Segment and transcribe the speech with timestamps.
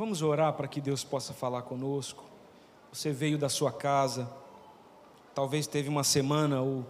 [0.00, 2.24] Vamos orar para que Deus possa falar conosco.
[2.90, 4.32] Você veio da sua casa,
[5.34, 6.86] talvez teve uma semana ou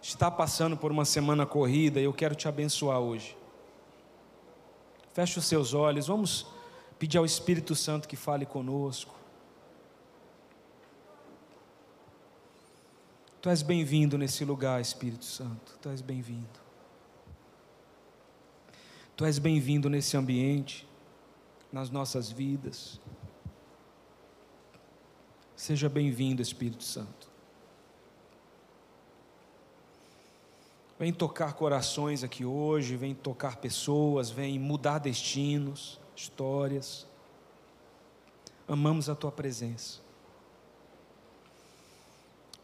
[0.00, 3.36] está passando por uma semana corrida e eu quero te abençoar hoje.
[5.12, 6.46] Feche os seus olhos, vamos
[6.98, 9.14] pedir ao Espírito Santo que fale conosco.
[13.42, 16.58] Tu és bem-vindo nesse lugar, Espírito Santo, tu és bem-vindo.
[19.14, 20.85] Tu és bem-vindo nesse ambiente,
[21.72, 23.00] nas nossas vidas.
[25.54, 27.30] Seja bem-vindo, Espírito Santo.
[30.98, 37.06] Vem tocar corações aqui hoje, vem tocar pessoas, vem mudar destinos, histórias.
[38.66, 40.00] Amamos a tua presença.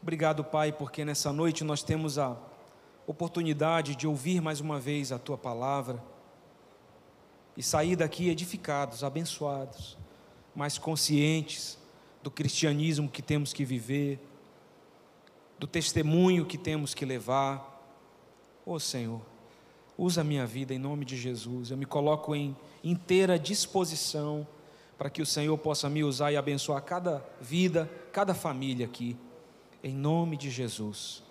[0.01, 2.35] Obrigado, Pai, porque nessa noite nós temos a
[3.05, 6.12] oportunidade de ouvir mais uma vez a tua palavra
[7.55, 9.97] e sair daqui edificados, abençoados,
[10.55, 11.77] mais conscientes
[12.21, 14.19] do cristianismo que temos que viver,
[15.59, 17.73] do testemunho que temos que levar
[18.65, 19.21] Ô oh, Senhor,
[19.97, 21.69] usa a minha vida em nome de Jesus.
[21.69, 24.47] Eu me coloco em inteira disposição
[24.97, 29.17] para que o Senhor possa me usar e abençoar cada vida, cada família aqui,
[29.83, 31.23] em nome de Jesus.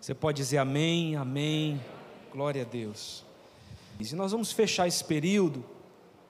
[0.00, 1.78] Você pode dizer amém, amém,
[2.32, 3.23] glória a Deus.
[3.98, 5.64] E nós vamos fechar esse período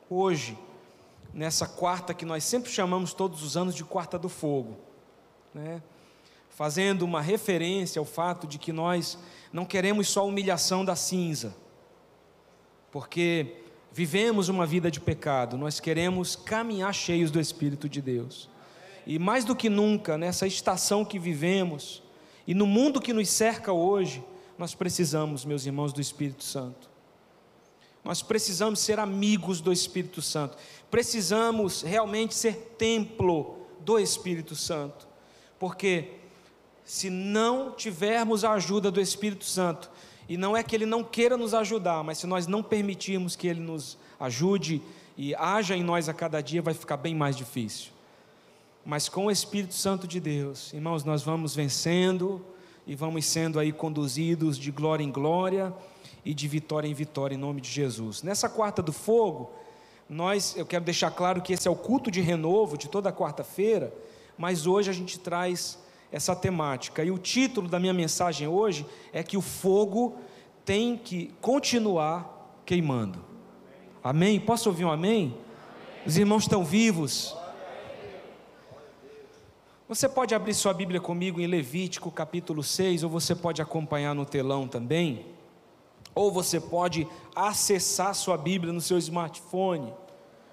[0.08, 0.58] hoje,
[1.32, 4.76] nessa quarta que nós sempre chamamos todos os anos de quarta do fogo,
[5.52, 5.82] né?
[6.50, 9.18] fazendo uma referência ao fato de que nós
[9.52, 11.54] não queremos só humilhação da cinza,
[12.92, 13.56] porque
[13.90, 18.48] vivemos uma vida de pecado, nós queremos caminhar cheios do Espírito de Deus.
[19.06, 22.02] E mais do que nunca, nessa estação que vivemos
[22.46, 24.24] e no mundo que nos cerca hoje,
[24.56, 26.93] nós precisamos, meus irmãos, do Espírito Santo.
[28.04, 30.58] Nós precisamos ser amigos do Espírito Santo.
[30.90, 35.08] Precisamos realmente ser templo do Espírito Santo.
[35.58, 36.10] Porque
[36.84, 39.90] se não tivermos a ajuda do Espírito Santo,
[40.28, 43.46] e não é que ele não queira nos ajudar, mas se nós não permitirmos que
[43.46, 44.82] ele nos ajude
[45.16, 47.90] e haja em nós a cada dia, vai ficar bem mais difícil.
[48.84, 52.44] Mas com o Espírito Santo de Deus, irmãos, nós vamos vencendo
[52.86, 55.72] e vamos sendo aí conduzidos de glória em glória
[56.24, 58.22] e de vitória em vitória em nome de Jesus.
[58.22, 59.50] Nessa quarta do fogo,
[60.08, 63.92] nós, eu quero deixar claro que esse é o culto de renovo de toda quarta-feira,
[64.36, 65.78] mas hoje a gente traz
[66.10, 67.02] essa temática.
[67.04, 70.16] E o título da minha mensagem hoje é que o fogo
[70.64, 73.24] tem que continuar queimando.
[74.02, 74.38] Amém?
[74.38, 75.36] Posso ouvir um amém?
[76.06, 77.36] Os irmãos estão vivos.
[79.88, 84.24] Você pode abrir sua Bíblia comigo em Levítico capítulo 6, ou você pode acompanhar no
[84.24, 85.26] telão também,
[86.14, 89.92] ou você pode acessar sua Bíblia no seu smartphone,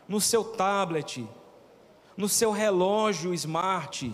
[0.08, 1.28] no seu tablet,
[2.18, 4.14] no seu relógio smart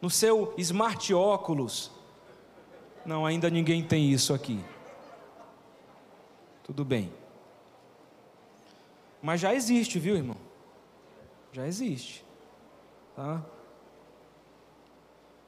[0.00, 1.90] no seu smart óculos.
[3.04, 4.62] Não, ainda ninguém tem isso aqui.
[6.64, 7.12] Tudo bem.
[9.22, 10.36] Mas já existe, viu, irmão?
[11.52, 12.24] Já existe.
[13.14, 13.44] Tá?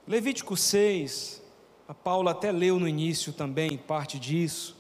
[0.06, 1.42] Levítico 6,
[1.88, 4.76] a Paula até leu no início também parte disso.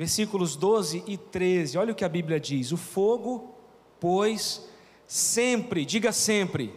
[0.00, 1.76] Versículos 12 e 13.
[1.76, 3.54] Olha o que a Bíblia diz: O fogo,
[4.00, 4.66] pois,
[5.06, 6.74] sempre, diga sempre,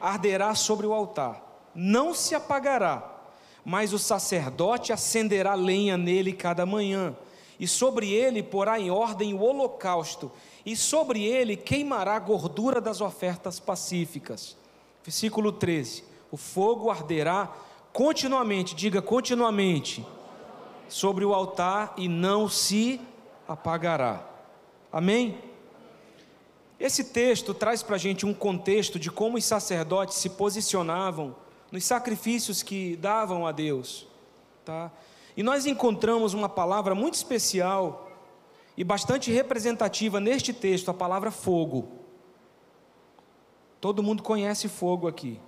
[0.00, 3.28] arderá sobre o altar, não se apagará,
[3.62, 7.14] mas o sacerdote acenderá lenha nele cada manhã,
[7.58, 10.32] e sobre ele porá em ordem o holocausto,
[10.64, 14.56] e sobre ele queimará a gordura das ofertas pacíficas.
[15.04, 17.54] Versículo 13: O fogo arderá
[17.92, 20.02] continuamente, diga continuamente,
[20.90, 23.00] sobre o altar e não se
[23.48, 24.26] apagará.
[24.92, 25.38] Amém?
[26.78, 31.36] Esse texto traz para a gente um contexto de como os sacerdotes se posicionavam
[31.70, 34.06] nos sacrifícios que davam a Deus.
[34.64, 34.90] Tá?
[35.36, 38.10] E nós encontramos uma palavra muito especial
[38.76, 41.88] e bastante representativa neste texto, a palavra fogo.
[43.80, 45.40] Todo mundo conhece fogo aqui,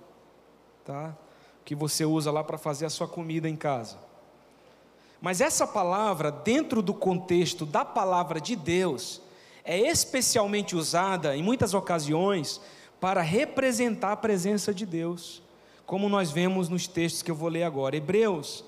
[0.83, 1.15] tá?
[1.63, 3.97] Que você usa lá para fazer a sua comida em casa.
[5.23, 9.21] Mas essa palavra, dentro do contexto da palavra de Deus,
[9.63, 12.59] é especialmente usada em muitas ocasiões
[12.99, 15.41] para representar a presença de Deus,
[15.85, 17.95] como nós vemos nos textos que eu vou ler agora.
[17.95, 18.65] Hebreus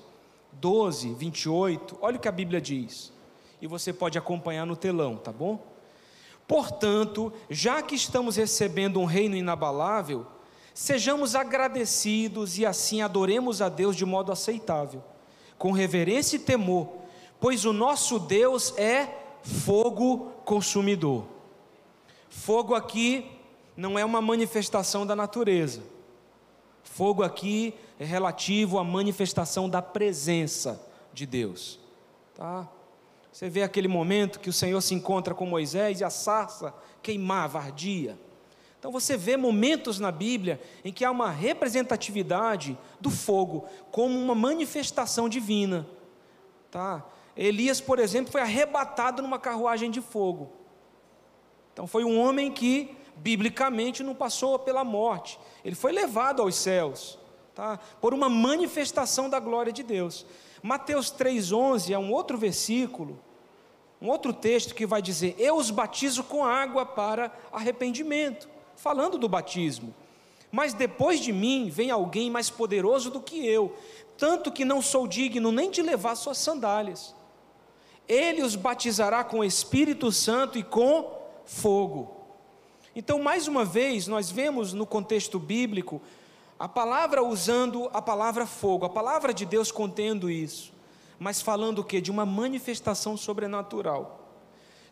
[0.52, 3.12] 12, 28, olha o que a Bíblia diz,
[3.60, 5.62] e você pode acompanhar no telão, tá bom?
[6.48, 10.26] Portanto, já que estamos recebendo um reino inabalável,
[10.72, 15.04] sejamos agradecidos e assim adoremos a Deus de modo aceitável,
[15.58, 16.88] com reverência e temor,
[17.40, 19.08] pois o nosso Deus é
[19.42, 21.24] fogo consumidor.
[22.28, 23.30] Fogo aqui
[23.76, 25.82] não é uma manifestação da natureza.
[26.82, 30.80] Fogo aqui é relativo à manifestação da presença
[31.12, 31.78] de Deus.
[32.34, 32.68] Tá?
[33.32, 36.72] Você vê aquele momento que o Senhor se encontra com Moisés e a sarça
[37.02, 38.18] queimava, ardia.
[38.78, 44.34] Então você vê momentos na Bíblia em que há uma representatividade do fogo como uma
[44.34, 45.86] manifestação divina.
[46.70, 47.04] Tá?
[47.36, 50.52] Elias, por exemplo, foi arrebatado numa carruagem de fogo.
[51.72, 57.18] Então foi um homem que biblicamente não passou pela morte, ele foi levado aos céus,
[57.54, 57.78] tá?
[58.00, 60.26] Por uma manifestação da glória de Deus.
[60.62, 63.18] Mateus 3:11 é um outro versículo,
[64.00, 69.28] um outro texto que vai dizer: "Eu os batizo com água para arrependimento", falando do
[69.28, 69.94] batismo.
[70.52, 73.76] Mas depois de mim vem alguém mais poderoso do que eu,
[74.16, 77.14] tanto que não sou digno nem de levar suas sandálias.
[78.08, 81.12] Ele os batizará com o Espírito Santo e com
[81.44, 82.16] fogo.
[82.94, 86.00] Então, mais uma vez, nós vemos no contexto bíblico
[86.58, 90.72] a palavra usando a palavra fogo, a palavra de Deus contendo isso,
[91.18, 92.00] mas falando o que?
[92.00, 94.25] De uma manifestação sobrenatural.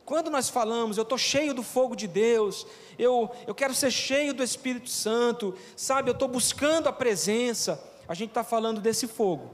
[0.05, 2.67] Quando nós falamos, eu estou cheio do fogo de Deus,
[2.99, 8.13] eu, eu quero ser cheio do Espírito Santo, sabe, eu estou buscando a presença, a
[8.13, 9.51] gente está falando desse fogo,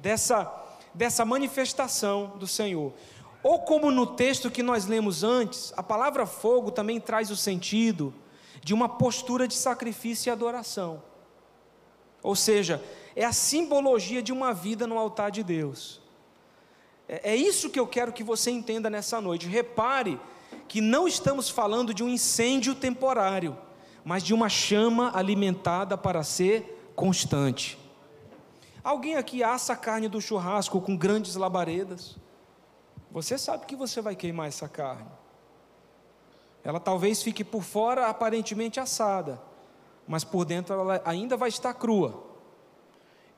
[0.00, 0.52] dessa,
[0.92, 2.92] dessa manifestação do Senhor.
[3.44, 8.12] Ou como no texto que nós lemos antes, a palavra fogo também traz o sentido
[8.60, 11.00] de uma postura de sacrifício e adoração.
[12.24, 12.82] Ou seja,
[13.14, 16.00] é a simbologia de uma vida no altar de Deus.
[17.08, 19.46] É, é isso que eu quero que você entenda nessa noite.
[19.46, 20.20] Repare
[20.68, 23.56] que não estamos falando de um incêndio temporário,
[24.04, 27.78] mas de uma chama alimentada para ser constante.
[28.82, 32.16] Alguém aqui assa a carne do churrasco com grandes labaredas?
[33.10, 35.08] Você sabe que você vai queimar essa carne.
[36.62, 39.40] Ela talvez fique por fora aparentemente assada,
[40.06, 42.24] mas por dentro ela ainda vai estar crua.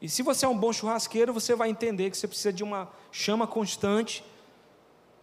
[0.01, 2.89] E se você é um bom churrasqueiro, você vai entender que você precisa de uma
[3.11, 4.25] chama constante,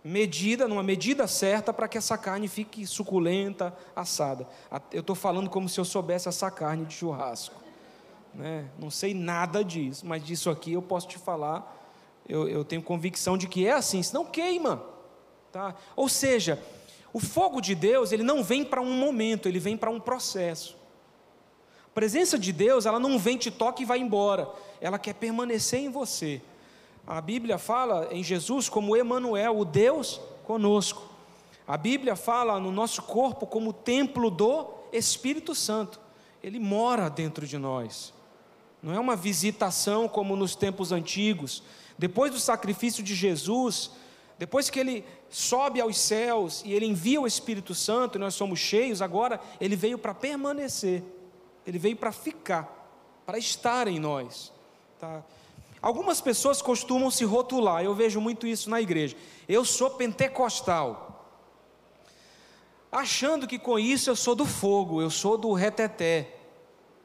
[0.04, 4.48] medida, numa medida certa, para que essa carne fique suculenta, assada.
[4.92, 7.56] Eu estou falando como se eu soubesse essa carne de churrasco.
[8.34, 8.70] Né?
[8.78, 11.76] Não sei nada disso, mas disso aqui eu posso te falar
[12.28, 14.84] eu, eu tenho convicção de que é assim, senão queima.
[15.52, 15.76] Tá?
[15.96, 16.62] Ou seja,
[17.14, 20.76] o fogo de Deus, ele não vem para um momento, ele vem para um processo.
[21.86, 24.50] A presença de Deus, ela não vem, te toca e vai embora.
[24.82, 26.42] Ela quer permanecer em você.
[27.08, 31.04] A Bíblia fala em Jesus como Emanuel, o Deus conosco.
[31.68, 36.00] A Bíblia fala no nosso corpo como templo do Espírito Santo.
[36.44, 38.14] Ele mora dentro de nós.
[38.82, 41.64] Não é uma visitação como nos tempos antigos,
[41.98, 43.92] depois do sacrifício de Jesus,
[44.38, 48.60] depois que ele sobe aos céus e ele envia o Espírito Santo, e nós somos
[48.60, 51.04] cheios, agora ele veio para permanecer,
[51.66, 52.70] ele veio para ficar,
[53.26, 54.52] para estar em nós.
[55.00, 55.24] Tá?
[55.86, 59.16] Algumas pessoas costumam se rotular, eu vejo muito isso na igreja.
[59.48, 61.30] Eu sou pentecostal,
[62.92, 66.38] achando que com isso eu sou do fogo, eu sou do reteté,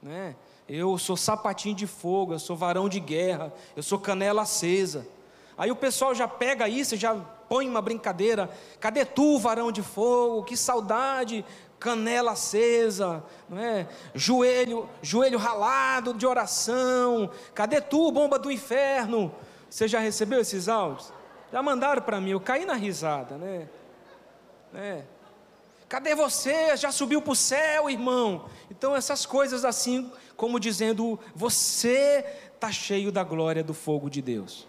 [0.02, 0.34] né?
[0.66, 5.06] eu sou sapatinho de fogo, eu sou varão de guerra, eu sou canela acesa.
[5.58, 8.48] Aí o pessoal já pega isso, já põe uma brincadeira:
[8.80, 10.42] cadê tu, varão de fogo?
[10.42, 11.44] Que saudade,
[11.80, 13.88] canela acesa, não é?
[14.14, 17.30] joelho, joelho ralado de oração.
[17.54, 19.34] Cadê tu, bomba do inferno?
[19.68, 21.10] Você já recebeu esses áudios?
[21.50, 23.68] Já mandaram para mim, eu caí na risada, né?
[24.74, 25.02] É.
[25.88, 26.76] Cadê você?
[26.76, 28.44] Já subiu para o céu, irmão?
[28.70, 34.68] Então, essas coisas assim, como dizendo, você está cheio da glória do fogo de Deus.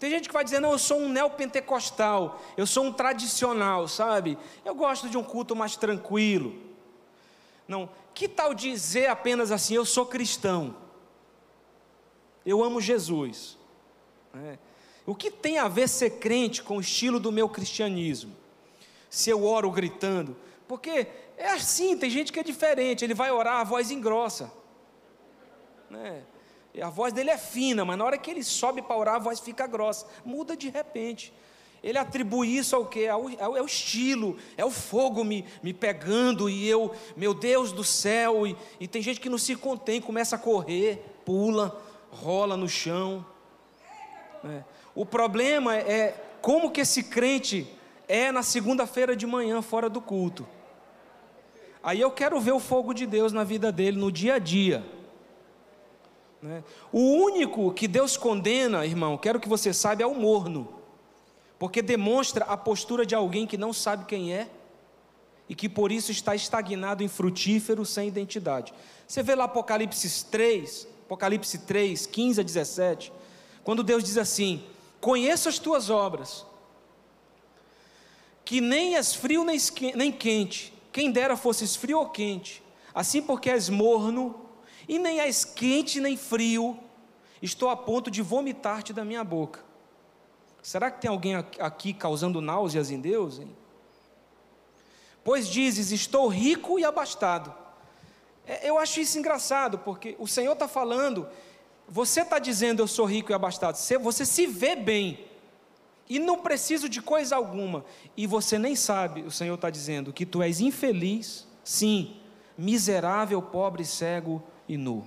[0.00, 4.36] Tem gente que vai dizer, não, eu sou um neopentecostal, eu sou um tradicional, sabe?
[4.64, 6.58] Eu gosto de um culto mais tranquilo.
[7.68, 10.74] Não, que tal dizer apenas assim, eu sou cristão,
[12.44, 13.56] eu amo Jesus.
[14.34, 14.58] É.
[15.06, 18.40] O que tem a ver ser crente com o estilo do meu cristianismo?
[19.10, 20.36] se eu oro gritando.
[20.68, 24.52] Porque é assim, tem gente que é diferente, ele vai orar, a voz engrossa.
[25.90, 26.22] Né?
[26.80, 29.40] A voz dele é fina, mas na hora que ele sobe para orar, a voz
[29.40, 30.06] fica grossa.
[30.24, 31.32] Muda de repente.
[31.82, 33.08] Ele atribui isso ao que?
[33.08, 37.72] Ao, ao, é o estilo, é o fogo me, me pegando e eu, meu Deus
[37.72, 38.46] do céu.
[38.46, 43.24] E, e tem gente que não se contém, começa a correr, pula, rola no chão.
[44.44, 44.62] É.
[44.94, 47.66] O problema é como que esse crente
[48.06, 50.46] é na segunda-feira de manhã, fora do culto.
[51.82, 54.84] Aí eu quero ver o fogo de Deus na vida dele, no dia a dia.
[56.42, 56.64] Né?
[56.90, 60.68] O único que Deus condena, irmão, quero que você saiba, é o morno,
[61.58, 64.48] porque demonstra a postura de alguém que não sabe quem é
[65.48, 68.72] e que por isso está estagnado em frutífero sem identidade.
[69.06, 73.12] Você vê lá Apocalipse 3, Apocalipse 3, 15 a 17,
[73.62, 74.64] quando Deus diz assim:
[75.00, 76.46] Conheço as tuas obras,
[78.44, 82.62] que nem és frio nem quente, quem dera fosses frio ou quente,
[82.94, 84.49] assim porque és morno,
[84.90, 86.76] e nem és quente nem frio,
[87.40, 89.60] estou a ponto de vomitar-te da minha boca.
[90.60, 93.38] Será que tem alguém aqui causando náuseas em Deus?
[93.38, 93.56] Hein?
[95.22, 97.54] Pois dizes: Estou rico e abastado.
[98.44, 101.28] É, eu acho isso engraçado, porque o Senhor está falando,
[101.88, 105.24] você está dizendo eu sou rico e abastado, você se vê bem,
[106.08, 107.84] e não preciso de coisa alguma,
[108.16, 112.16] e você nem sabe, o Senhor está dizendo, que tu és infeliz, sim,
[112.58, 115.04] miserável, pobre, cego e nu.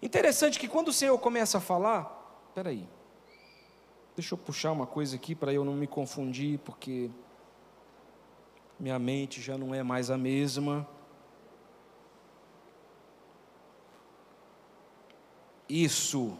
[0.00, 2.04] Interessante que quando o Senhor começa a falar,
[2.54, 2.88] peraí,
[4.16, 7.10] deixa eu puxar uma coisa aqui para eu não me confundir, porque
[8.78, 10.88] minha mente já não é mais a mesma.
[15.68, 16.34] Isso.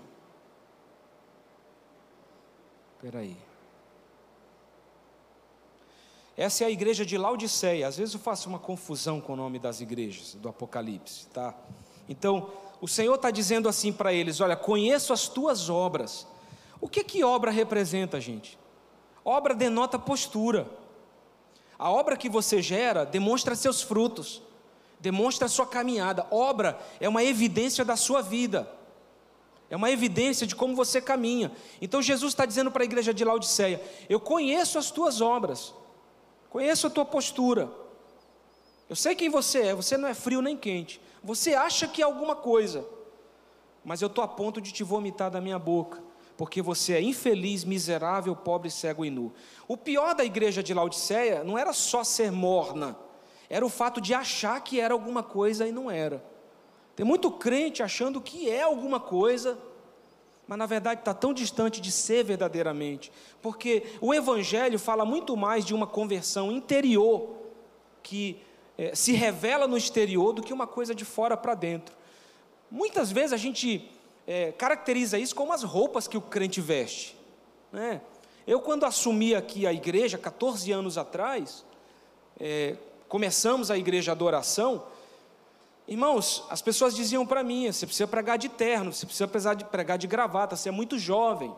[2.97, 3.37] Espera aí.
[6.35, 7.87] Essa é a igreja de Laodiceia.
[7.87, 11.55] Às vezes eu faço uma confusão com o nome das igrejas do Apocalipse, tá?
[12.11, 12.51] Então,
[12.81, 16.27] o Senhor está dizendo assim para eles: Olha, conheço as tuas obras.
[16.81, 18.59] O que que obra representa, gente?
[19.25, 20.67] Obra denota postura.
[21.79, 24.43] A obra que você gera demonstra seus frutos,
[24.99, 26.27] demonstra sua caminhada.
[26.31, 28.69] Obra é uma evidência da sua vida,
[29.71, 31.53] é uma evidência de como você caminha.
[31.81, 35.73] Então Jesus está dizendo para a igreja de Laodiceia: Eu conheço as tuas obras,
[36.51, 37.71] conheço a tua postura,
[38.91, 42.05] eu sei quem você é, você não é frio nem quente, você acha que é
[42.05, 42.87] alguma coisa,
[43.85, 46.11] mas eu estou a ponto de te vomitar da minha boca
[46.41, 49.31] porque você é infeliz, miserável, pobre, cego e nu.
[49.69, 52.97] O pior da igreja de Laodiceia não era só ser morna,
[53.51, 56.25] era o fato de achar que era alguma coisa e não era.
[56.97, 59.59] Tem muito crente achando que é alguma coisa,
[60.49, 63.13] mas na verdade está tão distante de ser verdadeiramente,
[63.43, 67.37] porque o Evangelho fala muito mais de uma conversão interior,
[68.03, 68.41] que
[68.81, 71.95] é, se revela no exterior, do que uma coisa de fora para dentro.
[72.71, 73.87] Muitas vezes a gente
[74.27, 77.15] é, caracteriza isso como as roupas que o crente veste.
[77.71, 78.01] Né?
[78.47, 81.63] Eu, quando assumi aqui a igreja, 14 anos atrás,
[82.41, 82.75] é,
[83.07, 84.83] começamos a igreja adoração,
[85.87, 89.65] irmãos, as pessoas diziam para mim: você precisa pregar de terno, você precisa pregar de,
[89.67, 91.55] pregar de gravata, você é muito jovem.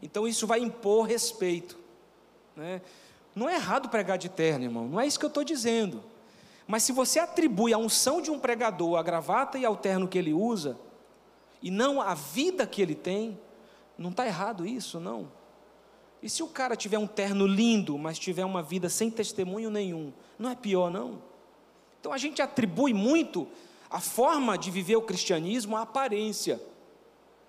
[0.00, 1.78] Então isso vai impor respeito.
[2.56, 2.80] Né?
[3.36, 6.02] Não é errado pregar de terno, irmão, não é isso que eu estou dizendo.
[6.70, 10.16] Mas se você atribui a unção de um pregador, a gravata e ao terno que
[10.16, 10.78] ele usa,
[11.60, 13.36] e não a vida que ele tem,
[13.98, 15.32] não está errado isso, não.
[16.22, 20.12] E se o cara tiver um terno lindo, mas tiver uma vida sem testemunho nenhum,
[20.38, 21.20] não é pior, não?
[21.98, 23.48] Então a gente atribui muito
[23.90, 26.62] a forma de viver o cristianismo à aparência,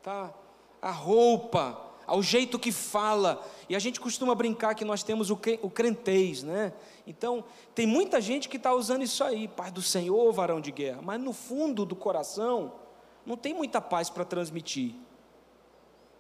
[0.02, 0.34] tá?
[0.82, 3.46] A roupa, ao jeito que fala.
[3.70, 6.74] E a gente costuma brincar que nós temos o, crentez, né?
[7.06, 7.44] Então,
[7.74, 11.20] tem muita gente que está usando isso aí, Pai do Senhor, varão de guerra, mas
[11.20, 12.74] no fundo do coração,
[13.26, 14.96] não tem muita paz para transmitir.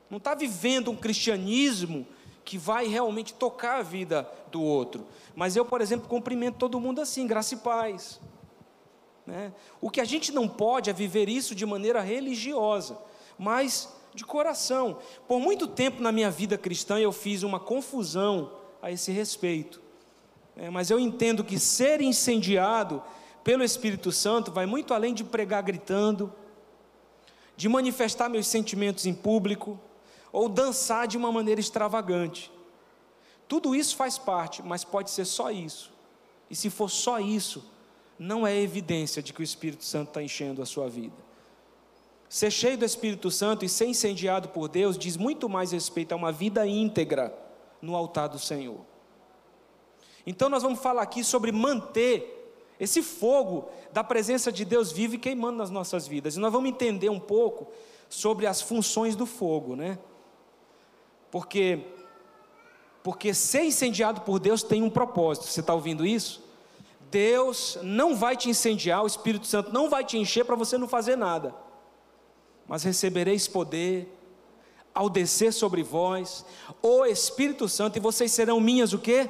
[0.10, 2.06] Não está vivendo um cristianismo
[2.44, 5.06] que vai realmente tocar a vida do outro.
[5.36, 8.20] Mas eu, por exemplo, cumprimento todo mundo assim, graça e paz.
[9.26, 9.54] Né?
[9.80, 12.98] O que a gente não pode é viver isso de maneira religiosa,
[13.38, 14.98] mas de coração.
[15.27, 18.51] Por muito tempo na minha vida cristã eu fiz uma confusão
[18.82, 19.82] a esse respeito.
[20.56, 23.01] É, mas eu entendo que ser incendiado
[23.44, 26.34] pelo Espírito Santo vai muito além de pregar gritando,
[27.56, 29.80] de manifestar meus sentimentos em público
[30.32, 32.51] ou dançar de uma maneira extravagante.
[33.48, 35.91] Tudo isso faz parte, mas pode ser só isso.
[36.50, 37.63] E se for só isso,
[38.18, 41.15] não é evidência de que o Espírito Santo está enchendo a sua vida.
[42.32, 46.16] Ser cheio do Espírito Santo e ser incendiado por Deus diz muito mais respeito a
[46.16, 47.38] uma vida íntegra
[47.82, 48.80] no altar do Senhor.
[50.26, 55.58] Então, nós vamos falar aqui sobre manter esse fogo da presença de Deus vive queimando
[55.58, 56.38] nas nossas vidas.
[56.38, 57.68] E nós vamos entender um pouco
[58.08, 60.00] sobre as funções do fogo, né?
[61.30, 61.82] Porque
[63.04, 65.48] porque ser incendiado por Deus tem um propósito.
[65.48, 66.42] Você está ouvindo isso?
[67.10, 70.88] Deus não vai te incendiar, o Espírito Santo não vai te encher para você não
[70.88, 71.54] fazer nada.
[72.72, 74.08] Mas recebereis poder
[74.96, 76.46] ao descer sobre vós,
[76.82, 79.30] o Espírito Santo, e vocês serão minhas o quê?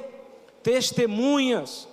[0.62, 1.88] Testemunhas.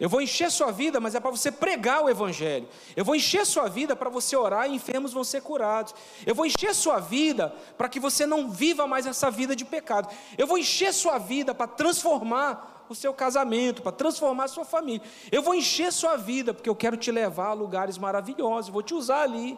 [0.00, 2.66] Eu vou encher sua vida, mas é para você pregar o Evangelho.
[2.96, 5.94] Eu vou encher sua vida para você orar e enfermos vão ser curados.
[6.26, 10.12] Eu vou encher sua vida para que você não viva mais essa vida de pecado.
[10.36, 15.06] Eu vou encher sua vida para transformar o seu casamento, para transformar a sua família.
[15.30, 18.92] Eu vou encher sua vida, porque eu quero te levar a lugares maravilhosos, vou te
[18.92, 19.56] usar ali.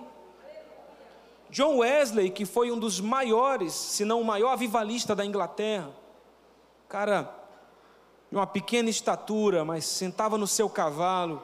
[1.52, 5.90] John Wesley, que foi um dos maiores, se não o maior avivalista da Inglaterra,
[6.88, 7.30] cara
[8.30, 11.42] de uma pequena estatura, mas sentava no seu cavalo,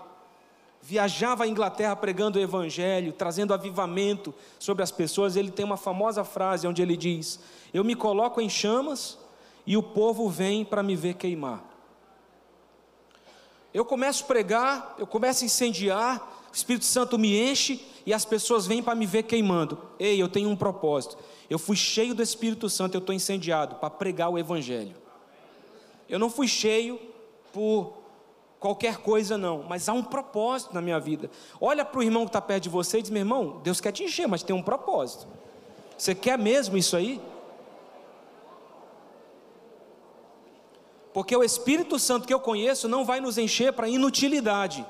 [0.81, 5.37] viajava a Inglaterra pregando o evangelho, trazendo avivamento sobre as pessoas.
[5.37, 7.39] Ele tem uma famosa frase onde ele diz:
[7.75, 9.19] Eu me coloco em chamas
[9.67, 11.63] e o povo vem para me ver queimar.
[13.75, 18.25] Eu começo a pregar, eu começo a incendiar, o Espírito Santo me enche e as
[18.25, 19.79] pessoas vêm para me ver queimando.
[19.99, 21.19] Ei, eu tenho um propósito.
[21.49, 24.97] Eu fui cheio do Espírito Santo, eu estou incendiado para pregar o Evangelho.
[26.09, 26.99] Eu não fui cheio
[27.53, 27.99] por
[28.59, 31.31] qualquer coisa, não, mas há um propósito na minha vida.
[31.61, 33.93] Olha para o irmão que está perto de você e diz: meu irmão, Deus quer
[33.93, 35.27] te encher, mas tem um propósito.
[35.97, 37.21] Você quer mesmo isso aí?
[41.13, 44.87] Porque o Espírito Santo que eu conheço não vai nos encher para inutilidade.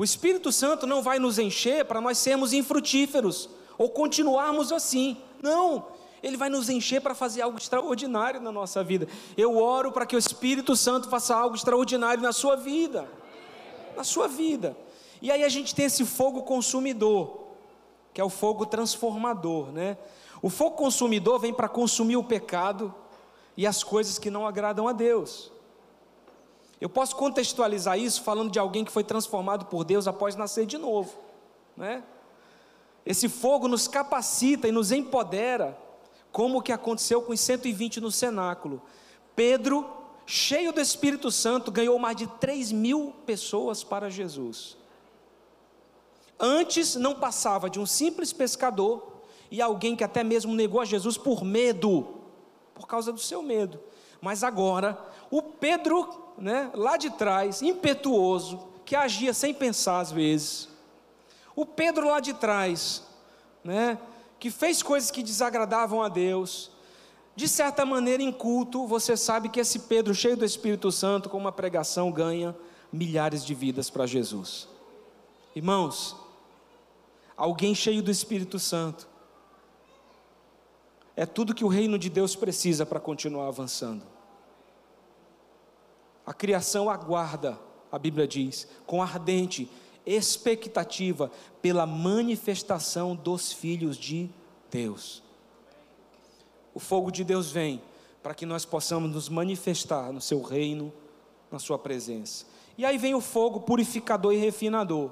[0.00, 5.18] O Espírito Santo não vai nos encher para nós sermos infrutíferos ou continuarmos assim.
[5.42, 5.88] Não,
[6.22, 9.06] ele vai nos encher para fazer algo extraordinário na nossa vida.
[9.36, 13.06] Eu oro para que o Espírito Santo faça algo extraordinário na sua vida.
[13.94, 14.74] Na sua vida.
[15.20, 17.48] E aí a gente tem esse fogo consumidor,
[18.14, 19.98] que é o fogo transformador, né?
[20.40, 22.94] O fogo consumidor vem para consumir o pecado
[23.54, 25.52] e as coisas que não agradam a Deus.
[26.80, 30.78] Eu posso contextualizar isso falando de alguém que foi transformado por Deus após nascer de
[30.78, 31.12] novo,
[31.76, 32.02] né?
[33.04, 35.76] Esse fogo nos capacita e nos empodera,
[36.32, 38.80] como o que aconteceu com os 120 no cenáculo.
[39.34, 39.88] Pedro,
[40.26, 44.76] cheio do Espírito Santo, ganhou mais de 3 mil pessoas para Jesus.
[46.38, 49.20] Antes não passava de um simples pescador
[49.50, 52.06] e alguém que até mesmo negou a Jesus por medo,
[52.74, 53.80] por causa do seu medo.
[54.20, 54.98] Mas agora,
[55.30, 60.68] o Pedro né, lá de trás, impetuoso, que agia sem pensar às vezes.
[61.54, 63.04] O Pedro lá de trás,
[63.62, 63.98] né,
[64.38, 66.70] que fez coisas que desagradavam a Deus.
[67.36, 71.36] De certa maneira, em culto, você sabe que esse Pedro, cheio do Espírito Santo, com
[71.36, 72.56] uma pregação, ganha
[72.92, 74.66] milhares de vidas para Jesus.
[75.54, 76.16] Irmãos,
[77.36, 79.08] alguém cheio do Espírito Santo,
[81.14, 84.02] é tudo que o reino de Deus precisa para continuar avançando.
[86.30, 87.58] A criação aguarda,
[87.90, 89.68] a Bíblia diz, com ardente
[90.06, 91.28] expectativa
[91.60, 94.30] pela manifestação dos filhos de
[94.70, 95.24] Deus.
[96.72, 97.82] O fogo de Deus vem
[98.22, 100.92] para que nós possamos nos manifestar no seu reino,
[101.50, 102.46] na sua presença.
[102.78, 105.10] E aí vem o fogo purificador e refinador.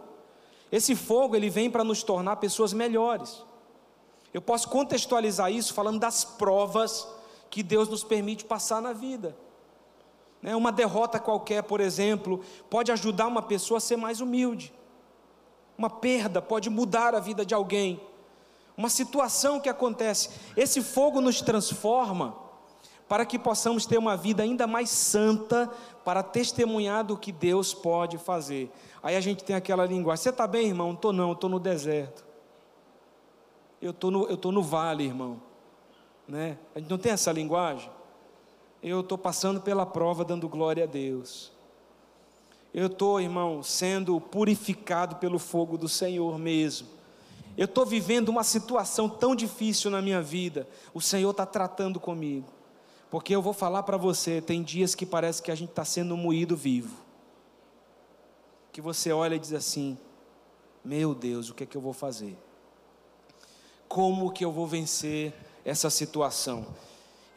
[0.70, 3.42] Esse fogo ele vem para nos tornar pessoas melhores.
[4.32, 7.08] Eu posso contextualizar isso falando das provas
[7.50, 9.36] que Deus nos permite passar na vida.
[10.42, 10.54] Né?
[10.54, 14.72] Uma derrota qualquer, por exemplo, pode ajudar uma pessoa a ser mais humilde.
[15.76, 18.00] Uma perda pode mudar a vida de alguém.
[18.76, 22.36] Uma situação que acontece, esse fogo nos transforma
[23.08, 25.68] para que possamos ter uma vida ainda mais santa
[26.04, 28.70] para testemunhar do que Deus pode fazer.
[29.02, 30.92] Aí a gente tem aquela linguagem: Você está bem, irmão?
[30.92, 32.26] Estou, não, estou no deserto.
[33.80, 35.40] Eu estou no, estou no vale, irmão.
[36.26, 36.58] Né?
[36.74, 37.90] A gente não tem essa linguagem?
[38.82, 41.52] Eu estou passando pela prova dando glória a Deus.
[42.72, 46.88] Eu estou, irmão, sendo purificado pelo fogo do Senhor mesmo.
[47.56, 50.68] Eu estou vivendo uma situação tão difícil na minha vida.
[50.94, 52.46] O Senhor está tratando comigo.
[53.10, 56.16] Porque eu vou falar para você: tem dias que parece que a gente está sendo
[56.16, 56.94] moído vivo.
[58.70, 59.98] Que você olha e diz assim:
[60.84, 62.38] Meu Deus, o que é que eu vou fazer?
[63.88, 66.66] Como que eu vou vencer essa situação?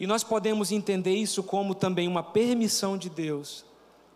[0.02, 3.64] E nós podemos entender isso como também uma permissão de Deus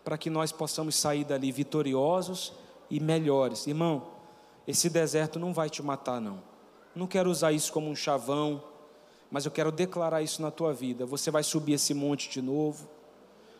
[0.03, 2.53] para que nós possamos sair dali vitoriosos
[2.89, 3.67] e melhores.
[3.67, 4.01] Irmão,
[4.67, 6.41] esse deserto não vai te matar, não.
[6.95, 8.63] Não quero usar isso como um chavão,
[9.29, 11.05] mas eu quero declarar isso na tua vida.
[11.05, 12.89] Você vai subir esse monte de novo,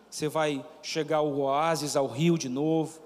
[0.09, 2.99] você vai chegar ao oásis, ao rio de novo,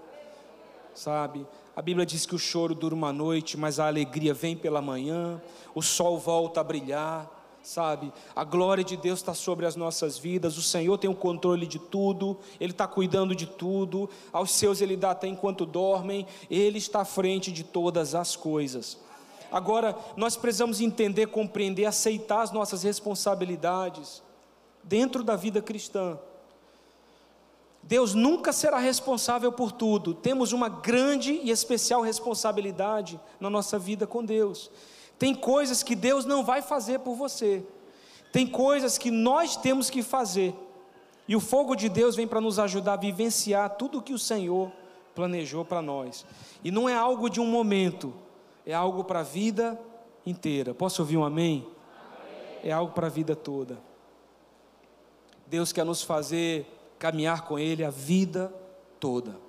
[0.95, 1.45] sabe?
[1.75, 5.41] A Bíblia diz que o choro dura uma noite, mas a alegria vem pela manhã,
[5.75, 7.38] o sol volta a brilhar
[7.69, 8.12] sabe?
[8.36, 11.77] A glória de Deus está sobre as nossas vidas, o Senhor tem o controle de
[11.77, 17.01] tudo, Ele está cuidando de tudo, aos seus Ele dá até enquanto dormem, Ele está
[17.01, 18.97] à frente de todas as coisas.
[19.51, 24.23] Agora, nós precisamos entender, compreender, aceitar as nossas responsabilidades
[24.84, 26.17] dentro da vida cristã.
[27.84, 34.08] Deus nunca será responsável por tudo, temos uma grande e especial responsabilidade na nossa vida
[34.08, 34.69] com Deus.
[35.19, 37.63] Tem coisas que Deus não vai fazer por você.
[38.32, 40.55] Tem coisas que nós temos que fazer.
[41.27, 44.17] E o fogo de Deus vem para nos ajudar a vivenciar tudo o que o
[44.17, 44.71] Senhor
[45.13, 46.25] planejou para nós.
[46.63, 48.13] E não é algo de um momento,
[48.65, 49.79] é algo para a vida
[50.25, 50.73] inteira.
[50.73, 51.67] Posso ouvir um amém?
[51.67, 52.60] amém.
[52.63, 53.77] É algo para a vida toda.
[55.45, 56.65] Deus quer nos fazer
[56.97, 58.53] caminhar com Ele a vida
[58.99, 59.48] toda.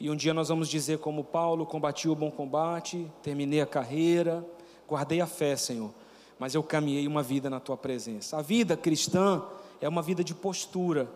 [0.00, 4.44] E um dia nós vamos dizer, como Paulo: combati o bom combate, terminei a carreira,
[4.88, 5.92] guardei a fé, Senhor,
[6.38, 8.38] mas eu caminhei uma vida na tua presença.
[8.38, 9.44] A vida cristã
[9.78, 11.10] é uma vida de postura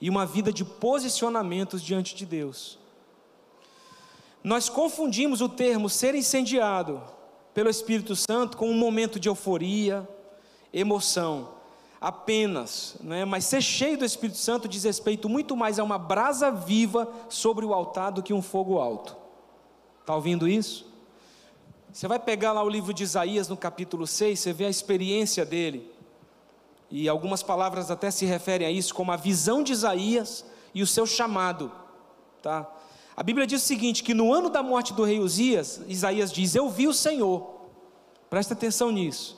[0.00, 2.78] e uma vida de posicionamentos diante de Deus.
[4.44, 7.02] Nós confundimos o termo ser incendiado
[7.52, 10.08] pelo Espírito Santo com um momento de euforia,
[10.72, 11.57] emoção,
[12.00, 13.24] apenas, né?
[13.24, 17.64] mas ser cheio do Espírito Santo diz respeito muito mais a uma brasa viva sobre
[17.64, 19.16] o altar do que um fogo alto.
[20.00, 20.86] Está ouvindo isso?
[21.92, 25.44] Você vai pegar lá o livro de Isaías no capítulo 6, você vê a experiência
[25.44, 25.90] dele.
[26.90, 30.86] E algumas palavras até se referem a isso, como a visão de Isaías e o
[30.86, 31.70] seu chamado.
[32.40, 32.70] Tá?
[33.16, 36.54] A Bíblia diz o seguinte: que no ano da morte do rei Uzias, Isaías diz:
[36.54, 37.58] Eu vi o Senhor.
[38.30, 39.37] Presta atenção nisso.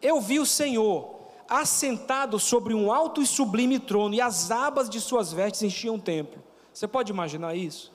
[0.00, 5.00] Eu vi o Senhor assentado sobre um alto e sublime trono, e as abas de
[5.00, 6.42] suas vestes enchiam o templo.
[6.72, 7.92] Você pode imaginar isso?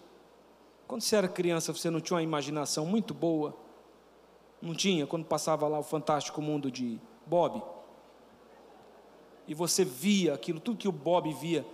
[0.87, 3.57] Quando você era criança, você não tinha uma imaginação muito boa?
[4.61, 7.63] Não tinha quando passava lá o fantástico mundo de Bob?
[9.47, 11.65] E você via aquilo, tudo que o Bob via.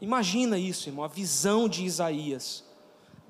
[0.00, 2.64] Imagina isso, irmão, a visão de Isaías.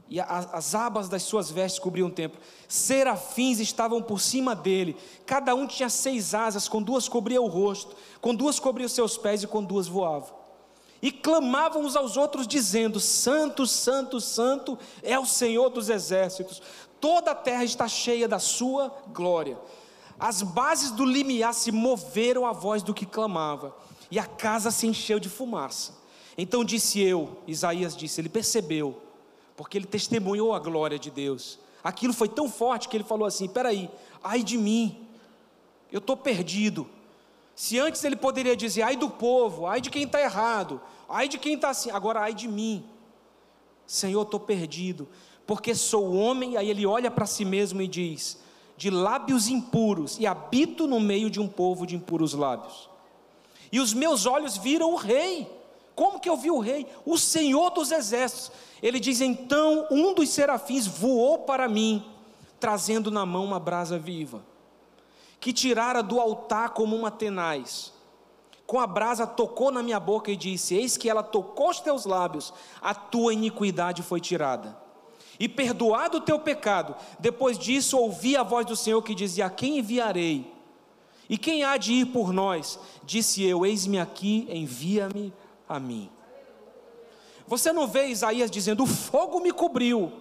[0.09, 2.41] E as abas das suas vestes cobriam o templo.
[2.69, 4.97] Serafins estavam por cima dele.
[5.25, 9.17] Cada um tinha seis asas, com duas cobria o rosto, com duas cobria os seus
[9.17, 10.45] pés e com duas voavam.
[11.01, 16.61] E clamavam uns aos outros, dizendo: Santo, Santo, Santo é o Senhor dos exércitos
[17.05, 19.59] toda a terra está cheia da sua glória.
[20.19, 23.77] As bases do limiar se moveram à voz do que clamava,
[24.11, 25.93] e a casa se encheu de fumaça.
[26.39, 29.03] Então disse eu, Isaías disse, ele percebeu,
[29.57, 31.59] porque ele testemunhou a glória de Deus.
[31.83, 33.91] Aquilo foi tão forte que ele falou assim: peraí,
[34.23, 35.07] ai de mim,
[35.93, 36.89] eu estou perdido.
[37.55, 41.39] Se antes ele poderia dizer, ai do povo, ai de quem está errado, ai de
[41.39, 42.85] quem está assim, agora ai de mim.
[43.87, 45.09] Senhor, estou perdido
[45.47, 48.39] porque sou homem, aí ele olha para si mesmo e diz:
[48.77, 52.89] de lábios impuros, e habito no meio de um povo de impuros lábios.
[53.71, 55.49] E os meus olhos viram o rei.
[55.95, 56.87] Como que eu vi o rei?
[57.05, 58.51] O Senhor dos exércitos.
[58.83, 62.05] Ele diz: então um dos serafins voou para mim,
[62.59, 64.45] trazendo na mão uma brasa viva,
[65.41, 67.93] que tirara do altar como uma tenaz.
[68.67, 72.05] Com a brasa tocou na minha boca e disse: Eis que ela tocou os teus
[72.07, 74.85] lábios, a tua iniquidade foi tirada
[75.39, 76.95] e perdoado o teu pecado.
[77.19, 80.53] Depois disso, ouvi a voz do Senhor que dizia: Quem enviarei?
[81.29, 82.79] E quem há de ir por nós?
[83.05, 85.33] Disse eu: Eis-me aqui, envia-me
[85.69, 86.11] a mim.
[87.47, 90.13] Você não vê Isaías dizendo: O fogo me cobriu.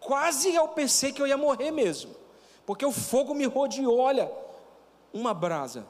[0.00, 2.14] Quase eu pensei que eu ia morrer mesmo,
[2.64, 3.98] porque o fogo me rodeou.
[3.98, 4.30] Olha,
[5.12, 5.86] uma brasa.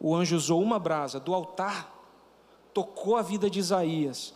[0.00, 1.92] O anjo usou uma brasa do altar,
[2.74, 4.34] tocou a vida de Isaías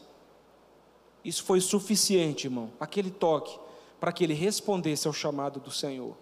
[1.26, 3.58] isso foi suficiente, irmão, aquele toque,
[3.98, 6.16] para que ele respondesse ao chamado do Senhor.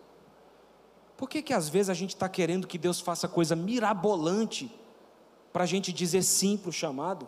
[1.15, 4.75] Por que, que às vezes a gente está querendo que Deus faça coisa mirabolante
[5.55, 7.27] para a gente dizer sim para o chamado?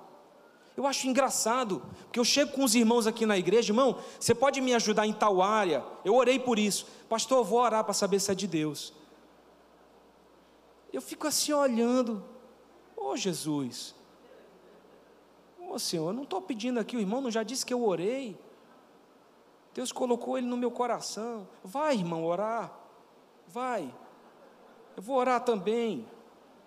[0.76, 4.60] Eu acho engraçado, porque eu chego com os irmãos aqui na igreja, irmão, você pode
[4.60, 5.82] me ajudar em tal área?
[6.04, 8.92] Eu orei por isso, pastor, eu vou orar para saber se é de Deus.
[10.92, 12.22] Eu fico assim olhando,
[12.94, 13.94] ô oh, Jesus,
[15.68, 18.38] Ô Senhor, eu não estou pedindo aqui, o irmão não já disse que eu orei.
[19.74, 21.46] Deus colocou ele no meu coração.
[21.62, 22.72] Vai, irmão, orar.
[23.46, 23.92] Vai.
[24.96, 26.06] Eu vou orar também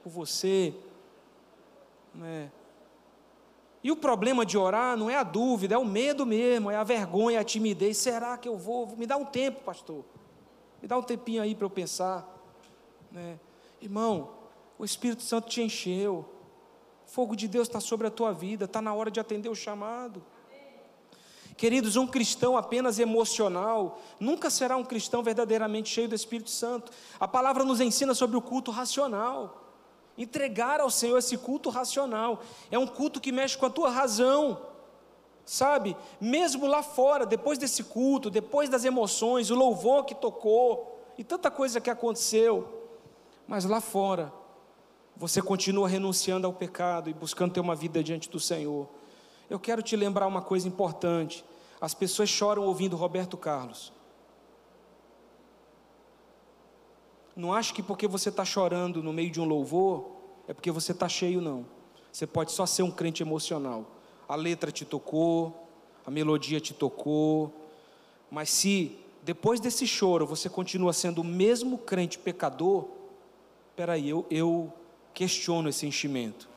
[0.04, 0.76] por você.
[2.14, 2.52] Né?
[3.84, 6.84] E o problema de orar não é a dúvida, é o medo mesmo, é a
[6.84, 7.98] vergonha, é a timidez.
[7.98, 8.96] Será que eu vou?
[8.98, 10.04] Me dá um tempo, pastor.
[10.82, 12.28] Me dá um tempinho aí para eu pensar.
[13.12, 13.40] Né?
[13.82, 14.32] Irmão,
[14.78, 16.40] o Espírito Santo te encheu
[17.10, 20.24] fogo de Deus está sobre a tua vida, está na hora de atender o chamado.
[21.58, 26.92] Queridos, um cristão apenas emocional nunca será um cristão verdadeiramente cheio do Espírito Santo.
[27.20, 29.69] A palavra nos ensina sobre o culto racional.
[30.20, 34.62] Entregar ao Senhor esse culto racional é um culto que mexe com a tua razão.
[35.46, 35.96] Sabe?
[36.20, 41.50] Mesmo lá fora, depois desse culto, depois das emoções, o louvor que tocou e tanta
[41.50, 42.68] coisa que aconteceu,
[43.48, 44.32] mas lá fora,
[45.16, 48.90] você continua renunciando ao pecado e buscando ter uma vida diante do Senhor.
[49.50, 51.46] Eu quero te lembrar uma coisa importante.
[51.80, 53.94] As pessoas choram ouvindo Roberto Carlos.
[57.40, 60.12] Não acho que porque você está chorando no meio de um louvor,
[60.46, 61.66] é porque você está cheio, não.
[62.12, 63.86] Você pode só ser um crente emocional.
[64.28, 65.70] A letra te tocou,
[66.06, 67.54] a melodia te tocou,
[68.30, 72.90] mas se depois desse choro você continua sendo o mesmo crente pecador,
[73.74, 74.74] peraí, eu, eu
[75.14, 76.50] questiono esse enchimento.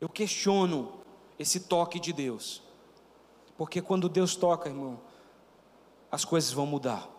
[0.00, 0.90] Eu questiono
[1.38, 2.62] esse toque de Deus.
[3.58, 4.98] Porque quando Deus toca, irmão,
[6.10, 7.14] as coisas vão mudar.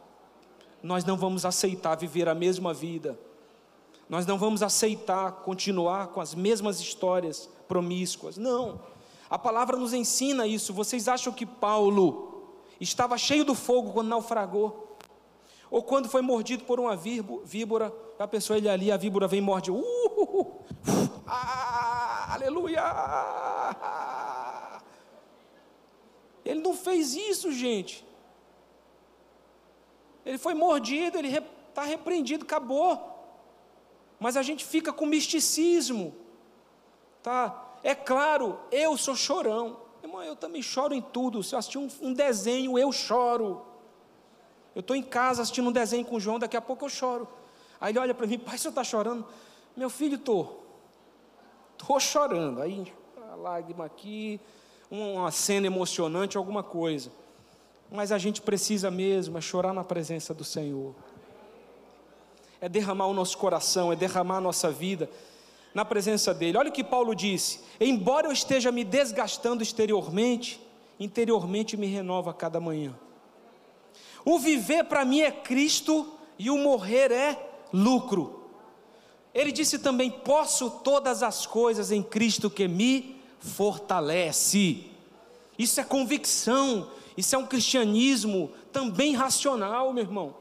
[0.88, 3.20] Nós não vamos aceitar viver a mesma vida.
[4.08, 8.38] Nós não vamos aceitar continuar com as mesmas histórias promíscuas.
[8.38, 8.80] Não.
[9.30, 10.74] A palavra nos ensina isso.
[10.74, 14.98] Vocês acham que Paulo estava cheio do fogo quando naufragou?
[15.70, 19.42] Ou quando foi mordido por uma víbora, a pessoa ele ali, a víbora vem e
[19.42, 19.70] morde.
[19.70, 22.82] Uh, uh, uh, uh, ah, aleluia!
[26.46, 28.07] Ele não fez isso, gente.
[30.28, 31.30] Ele foi mordido, ele
[31.70, 33.16] está repreendido, acabou.
[34.20, 36.14] Mas a gente fica com misticismo,
[37.24, 37.66] tá?
[37.82, 39.80] É claro, eu sou chorão.
[40.04, 41.42] Irmão, eu também choro em tudo.
[41.42, 43.66] Se eu assistir um, um desenho, eu choro.
[44.76, 47.26] Eu estou em casa assistindo um desenho com o João, daqui a pouco eu choro.
[47.80, 49.26] Aí ele olha para mim, pai, senhor está chorando?
[49.78, 50.62] Meu filho, estou.
[51.80, 52.62] Estou chorando.
[52.62, 52.92] Aí,
[53.32, 54.42] a lágrima aqui,
[54.92, 57.12] uma cena emocionante, alguma coisa.
[57.92, 60.94] Mas a gente precisa mesmo é chorar na presença do Senhor.
[62.60, 65.10] É derramar o nosso coração, é derramar a nossa vida
[65.74, 66.58] na presença dele.
[66.58, 70.60] Olha o que Paulo disse: Embora eu esteja me desgastando exteriormente,
[71.00, 72.98] interiormente me renova a cada manhã.
[74.26, 78.50] O viver para mim é Cristo e o morrer é lucro.
[79.34, 84.86] Ele disse também: Posso todas as coisas em Cristo que me fortalece.
[85.58, 90.36] Isso é convicção, isso é um cristianismo também racional, meu irmão.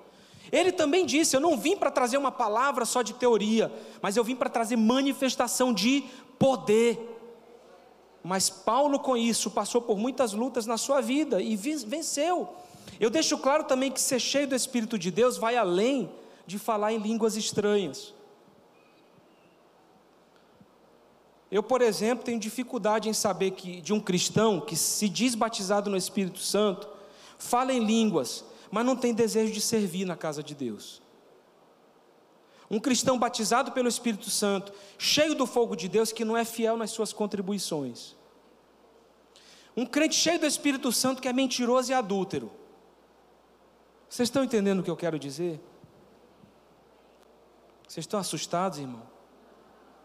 [0.53, 4.23] Ele também disse: Eu não vim para trazer uma palavra só de teoria, mas eu
[4.23, 6.05] vim para trazer manifestação de
[6.39, 7.15] poder.
[8.23, 12.49] Mas Paulo, com isso, passou por muitas lutas na sua vida e venceu.
[13.01, 16.11] Eu deixo claro também que ser cheio do Espírito de Deus vai além
[16.47, 18.13] de falar em línguas estranhas.
[21.51, 25.89] Eu, por exemplo, tenho dificuldade em saber que de um cristão que se diz batizado
[25.89, 26.89] no Espírito Santo,
[27.39, 31.01] fala em línguas, mas não tem desejo de servir na casa de Deus.
[32.69, 36.77] Um cristão batizado pelo Espírito Santo, cheio do fogo de Deus, que não é fiel
[36.77, 38.17] nas suas contribuições.
[39.77, 42.51] Um crente cheio do Espírito Santo que é mentiroso e adúltero.
[44.09, 45.61] Vocês estão entendendo o que eu quero dizer?
[47.87, 49.03] Vocês estão assustados, irmão?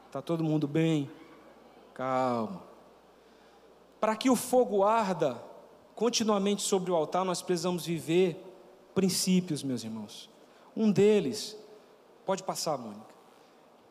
[0.07, 1.09] Está todo mundo bem?
[2.01, 2.63] Calma.
[3.99, 5.39] Para que o fogo arda
[5.93, 8.43] continuamente sobre o altar, nós precisamos viver
[8.95, 10.27] princípios, meus irmãos.
[10.75, 11.55] Um deles,
[12.25, 13.13] pode passar, Mônica,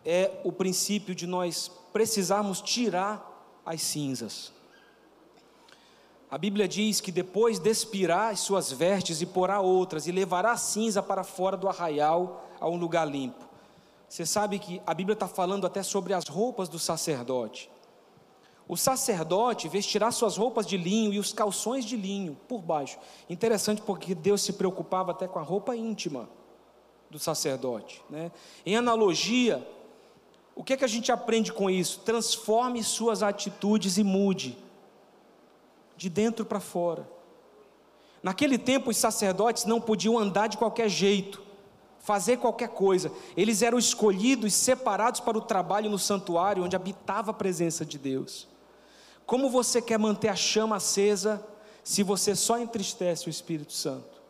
[0.05, 3.25] é o princípio de nós precisarmos tirar
[3.65, 4.53] as cinzas.
[6.29, 10.57] A Bíblia diz que depois despirá as suas vestes e porá outras, e levará a
[10.57, 13.49] cinza para fora do arraial a um lugar limpo.
[14.09, 17.71] Você sabe que a Bíblia está falando até sobre as roupas do sacerdote.
[18.71, 23.01] O sacerdote vestirá suas roupas de linho e os calções de linho por baixo.
[23.29, 26.31] Interessante porque Deus se preocupava até com a roupa íntima
[27.11, 28.01] do sacerdote.
[28.09, 28.31] Né?
[28.65, 29.69] Em analogia,
[30.55, 31.99] o que, é que a gente aprende com isso?
[32.05, 34.57] Transforme suas atitudes e mude,
[35.97, 37.11] de dentro para fora.
[38.23, 41.43] Naquele tempo, os sacerdotes não podiam andar de qualquer jeito,
[41.99, 43.11] fazer qualquer coisa.
[43.37, 48.49] Eles eram escolhidos, separados para o trabalho no santuário, onde habitava a presença de Deus.
[49.31, 51.41] Como você quer manter a chama acesa
[51.85, 54.21] se você só entristece o Espírito Santo?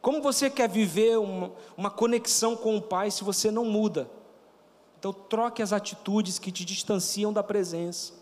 [0.00, 4.08] Como você quer viver uma, uma conexão com o Pai se você não muda?
[4.98, 8.14] Então, troque as atitudes que te distanciam da presença,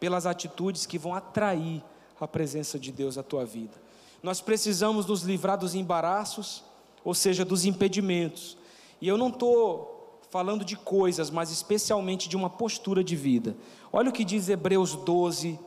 [0.00, 1.84] pelas atitudes que vão atrair
[2.18, 3.74] a presença de Deus à tua vida.
[4.22, 6.64] Nós precisamos nos livrar dos embaraços,
[7.04, 8.56] ou seja, dos impedimentos.
[9.02, 9.89] E eu não estou
[10.30, 13.56] falando de coisas, mas especialmente de uma postura de vida.
[13.92, 15.58] Olha o que diz Hebreus 12,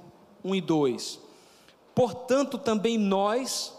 [0.43, 1.19] 1 e 2.
[1.93, 3.73] Portanto, também nós,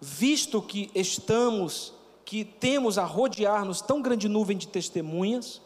[0.00, 1.92] visto que estamos,
[2.24, 5.60] que temos a rodear-nos tão grande nuvem de testemunhas,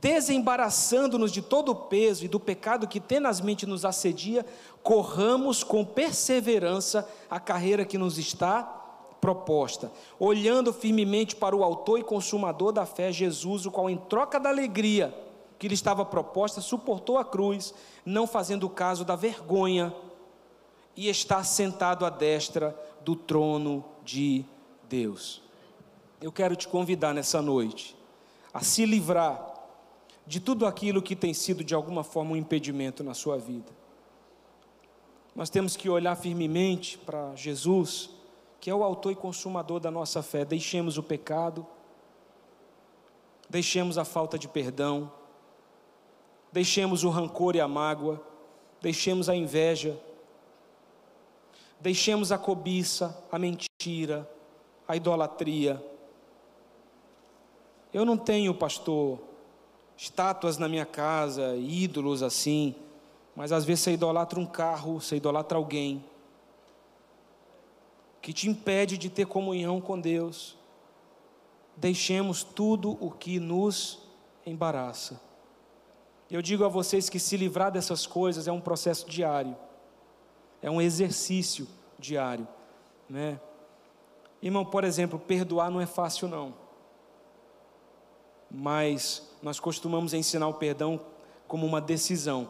[0.00, 4.44] desembaraçando-nos de todo o peso e do pecado que tenazmente nos assedia,
[4.82, 8.81] corramos com perseverança a carreira que nos está
[9.22, 14.40] proposta, olhando firmemente para o Autor e Consumador da fé, Jesus, o qual, em troca
[14.40, 15.16] da alegria
[15.60, 17.72] que lhe estava proposta, suportou a cruz,
[18.04, 19.94] não fazendo caso da vergonha,
[20.96, 24.44] e está sentado à destra do trono de
[24.88, 25.40] Deus.
[26.20, 27.96] eu quero te convidar nessa noite
[28.52, 29.54] a se livrar
[30.26, 33.72] de tudo aquilo que tem sido de alguma forma um impedimento na sua vida.
[35.34, 38.10] Nós temos que olhar firmemente para Jesus,
[38.62, 40.44] que é o autor e consumador da nossa fé.
[40.44, 41.66] Deixemos o pecado,
[43.50, 45.10] deixemos a falta de perdão,
[46.52, 48.22] deixemos o rancor e a mágoa,
[48.80, 49.98] deixemos a inveja,
[51.80, 54.30] deixemos a cobiça, a mentira,
[54.86, 55.84] a idolatria.
[57.92, 59.18] Eu não tenho, pastor,
[59.96, 62.76] estátuas na minha casa, ídolos assim,
[63.34, 66.04] mas às vezes você idolatra um carro, você idolatra alguém,
[68.22, 70.56] que te impede de ter comunhão com Deus.
[71.76, 73.98] Deixemos tudo o que nos
[74.46, 75.20] embaraça.
[76.30, 79.54] Eu digo a vocês que se livrar dessas coisas é um processo diário,
[80.62, 82.48] é um exercício diário,
[83.10, 83.38] né?
[84.40, 86.62] Irmão, por exemplo, perdoar não é fácil não
[88.52, 91.00] mas nós costumamos ensinar o perdão
[91.48, 92.48] como uma decisão.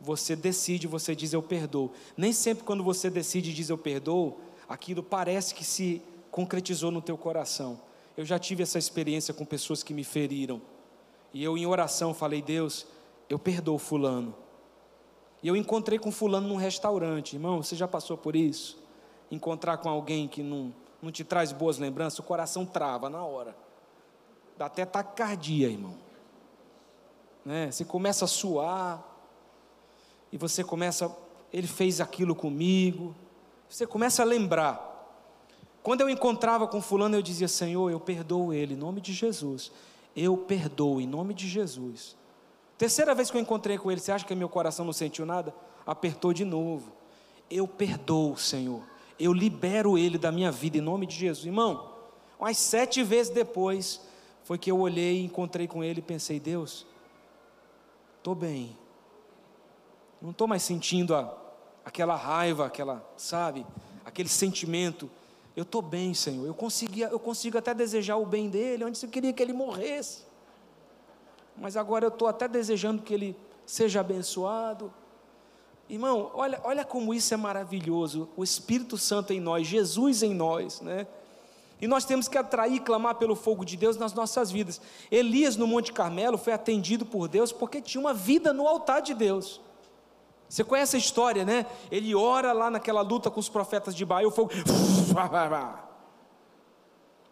[0.00, 1.92] Você decide, você diz eu perdoo.
[2.16, 7.02] Nem sempre quando você decide e diz eu perdoo, aquilo parece que se concretizou no
[7.02, 7.78] teu coração.
[8.16, 10.62] Eu já tive essa experiência com pessoas que me feriram.
[11.34, 12.86] E eu em oração falei: "Deus,
[13.28, 14.34] eu perdoo fulano".
[15.42, 17.34] E eu encontrei com fulano num restaurante.
[17.34, 18.78] Irmão, você já passou por isso?
[19.30, 23.56] Encontrar com alguém que não não te traz boas lembranças, o coração trava na hora
[24.60, 25.94] dá até taquicardia, irmão.
[27.42, 27.70] Né?
[27.70, 29.02] Você começa a suar,
[30.30, 31.10] e você começa,
[31.50, 33.16] ele fez aquilo comigo,
[33.70, 34.88] você começa a lembrar.
[35.80, 39.70] Quando eu encontrava com fulano, eu dizia, Senhor, eu perdoo ele, em nome de Jesus.
[40.14, 42.16] Eu perdoo, em nome de Jesus.
[42.76, 45.54] Terceira vez que eu encontrei com ele, você acha que meu coração não sentiu nada?
[45.86, 46.92] Apertou de novo.
[47.48, 48.82] Eu perdoo, Senhor.
[49.18, 51.46] Eu libero ele da minha vida, em nome de Jesus.
[51.46, 51.94] Irmão,
[52.40, 54.00] umas sete vezes depois,
[54.42, 56.86] foi que eu olhei, encontrei com ele e pensei: Deus,
[58.18, 58.76] estou bem.
[60.20, 61.39] Não estou mais sentindo a,
[61.90, 63.66] aquela raiva, aquela, sabe,
[64.04, 65.10] aquele sentimento.
[65.56, 66.46] Eu estou bem, Senhor.
[66.46, 70.22] Eu, conseguia, eu consigo até desejar o bem dele, antes eu queria que ele morresse.
[71.56, 74.92] Mas agora eu estou até desejando que ele seja abençoado.
[75.88, 78.28] Irmão, olha, olha como isso é maravilhoso.
[78.36, 81.08] O Espírito Santo em nós, Jesus em nós, né?
[81.80, 84.80] E nós temos que atrair e clamar pelo fogo de Deus nas nossas vidas.
[85.10, 89.12] Elias no Monte Carmelo foi atendido por Deus porque tinha uma vida no altar de
[89.12, 89.60] Deus.
[90.50, 91.64] Você conhece a história, né?
[91.92, 94.50] Ele ora lá naquela luta com os profetas de Baal, o fogo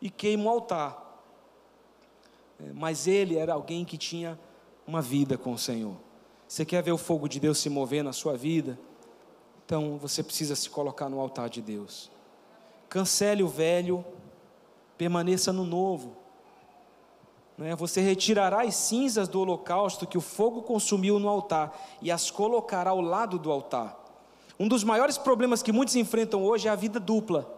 [0.00, 1.20] e queima o altar.
[2.60, 4.38] É, mas ele era alguém que tinha
[4.86, 5.96] uma vida com o Senhor.
[6.46, 8.78] Você quer ver o fogo de Deus se mover na sua vida?
[9.66, 12.12] Então você precisa se colocar no altar de Deus.
[12.88, 14.04] Cancele o velho
[14.96, 16.17] permaneça no novo.
[17.58, 17.74] Né?
[17.74, 22.90] Você retirará as cinzas do holocausto que o fogo consumiu no altar e as colocará
[22.90, 23.98] ao lado do altar.
[24.58, 27.52] Um dos maiores problemas que muitos enfrentam hoje é a vida dupla.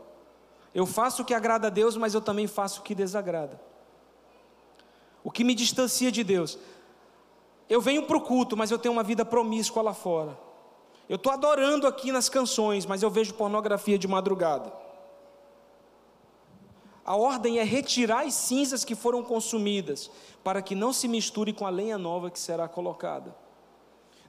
[0.74, 3.60] Eu faço o que agrada a Deus, mas eu também faço o que desagrada.
[5.22, 6.58] O que me distancia de Deus.
[7.68, 10.38] Eu venho para o culto, mas eu tenho uma vida promíscua lá fora.
[11.08, 14.72] Eu estou adorando aqui nas canções, mas eu vejo pornografia de madrugada.
[17.10, 20.08] A ordem é retirar as cinzas que foram consumidas,
[20.44, 23.34] para que não se misture com a lenha nova que será colocada.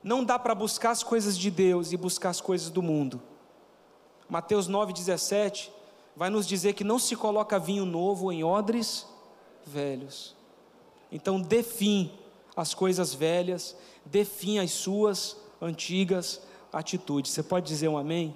[0.03, 3.21] Não dá para buscar as coisas de Deus e buscar as coisas do mundo.
[4.27, 5.69] Mateus 9,17
[6.15, 9.05] vai nos dizer que não se coloca vinho novo em odres
[9.63, 10.35] velhos.
[11.11, 12.11] Então, define
[12.57, 16.41] as coisas velhas, define as suas antigas
[16.73, 17.31] atitudes.
[17.31, 18.35] Você pode dizer um amém?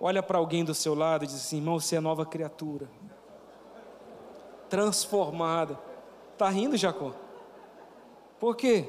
[0.00, 2.88] Olha para alguém do seu lado e diz assim: irmão, você é nova criatura,
[4.68, 5.78] transformada.
[6.32, 7.14] Está rindo, Jacó?
[8.38, 8.88] Por quê?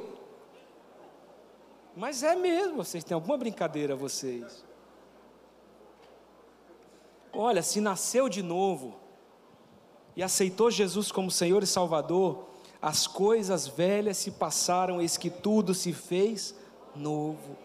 [1.96, 4.64] Mas é mesmo, vocês têm alguma brincadeira, vocês.
[7.34, 8.96] Olha, se nasceu de novo
[10.16, 12.46] e aceitou Jesus como Senhor e Salvador,
[12.82, 16.54] as coisas velhas se passaram, eis que tudo se fez
[16.96, 17.56] novo.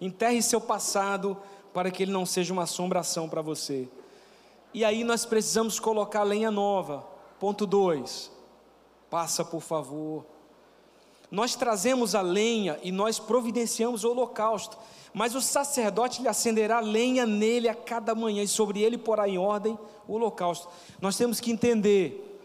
[0.00, 1.36] Enterre seu passado
[1.78, 3.88] para que ele não seja uma assombração para você.
[4.74, 7.06] E aí nós precisamos colocar lenha nova.
[7.38, 8.32] Ponto 2.
[9.08, 10.26] Passa, por favor.
[11.30, 14.76] Nós trazemos a lenha e nós providenciamos o holocausto,
[15.14, 19.38] mas o sacerdote lhe acenderá lenha nele a cada manhã e sobre ele porá em
[19.38, 20.68] ordem o holocausto.
[21.00, 22.40] Nós temos que entender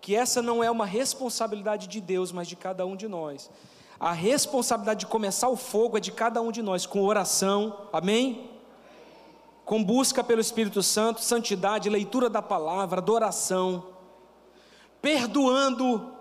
[0.00, 3.50] que essa não é uma responsabilidade de Deus, mas de cada um de nós.
[4.04, 8.50] A responsabilidade de começar o fogo é de cada um de nós, com oração, amém?
[9.64, 13.94] com busca pelo Espírito Santo, santidade, leitura da palavra, adoração,
[15.00, 16.12] perdoando,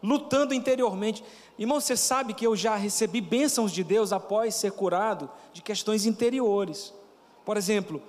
[0.00, 1.24] lutando interiormente.
[1.58, 6.06] Irmão, você sabe que eu já recebi bênçãos de Deus após ser curado de questões
[6.06, 6.94] interiores.
[7.44, 8.00] Por exemplo,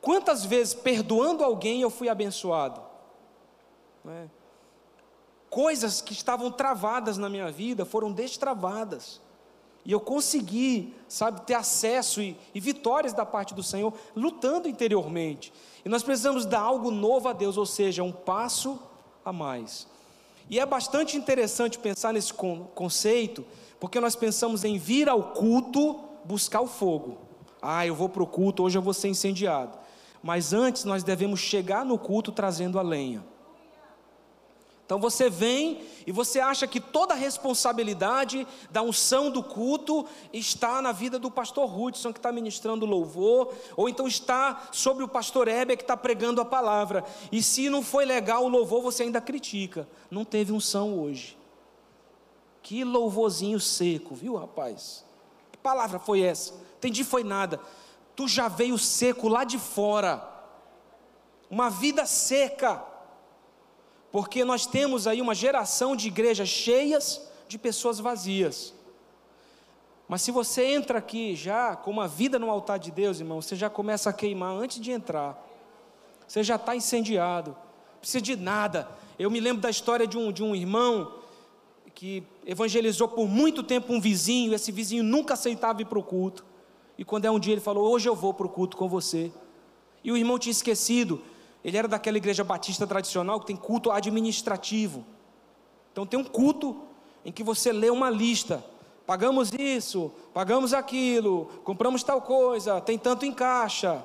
[0.00, 2.80] quantas vezes perdoando alguém eu fui abençoado?
[4.06, 4.41] É?
[5.52, 9.20] Coisas que estavam travadas na minha vida foram destravadas.
[9.84, 15.52] E eu consegui, sabe, ter acesso e, e, vitórias da parte do Senhor, lutando interiormente.
[15.84, 18.80] E nós precisamos dar algo novo a Deus, ou seja, um passo
[19.22, 19.86] a mais.
[20.48, 23.44] E é bastante interessante pensar nesse conceito,
[23.78, 27.18] porque nós pensamos em vir ao culto buscar o fogo.
[27.60, 29.76] Ah, eu vou para o culto, hoje eu vou ser incendiado.
[30.22, 33.22] Mas antes nós devemos chegar no culto trazendo a lenha.
[34.84, 40.82] Então você vem e você acha que toda a responsabilidade da unção do culto está
[40.82, 45.48] na vida do pastor Hudson que está ministrando louvor, ou então está sobre o pastor
[45.48, 47.04] Heber que está pregando a palavra.
[47.30, 49.88] E se não foi legal o louvor, você ainda critica.
[50.10, 51.38] Não teve unção hoje.
[52.62, 55.04] Que louvorzinho seco, viu, rapaz?
[55.50, 56.54] Que palavra foi essa?
[56.78, 57.58] Entendi, foi nada.
[58.14, 60.28] Tu já veio seco lá de fora.
[61.50, 62.91] Uma vida seca
[64.12, 68.74] porque nós temos aí uma geração de igrejas cheias de pessoas vazias.
[70.06, 73.56] Mas se você entra aqui já com uma vida no altar de Deus, irmão, você
[73.56, 75.42] já começa a queimar antes de entrar.
[76.28, 77.52] Você já está incendiado.
[77.92, 78.86] Não precisa de nada.
[79.18, 81.14] Eu me lembro da história de um, de um irmão
[81.94, 86.44] que evangelizou por muito tempo um vizinho, esse vizinho nunca aceitava ir para o culto.
[86.98, 89.32] E quando é um dia ele falou: Hoje eu vou para o culto com você.
[90.04, 91.22] E o irmão tinha esquecido.
[91.64, 95.04] Ele era daquela igreja batista tradicional que tem culto administrativo.
[95.92, 96.82] Então tem um culto
[97.24, 98.64] em que você lê uma lista.
[99.06, 104.04] Pagamos isso, pagamos aquilo, compramos tal coisa, tem tanto em caixa.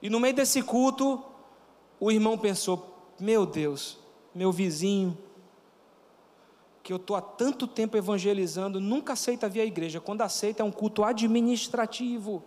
[0.00, 1.22] E no meio desse culto,
[1.98, 3.98] o irmão pensou: Meu Deus,
[4.34, 5.16] meu vizinho,
[6.82, 10.00] que eu estou há tanto tempo evangelizando, nunca aceita vir à igreja.
[10.00, 12.42] Quando aceita, é um culto administrativo.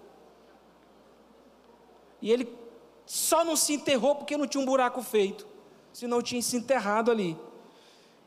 [2.22, 2.46] E ele
[3.06, 5.46] só não se enterrou porque não tinha um buraco feito,
[5.92, 7.38] senão tinha se enterrado ali.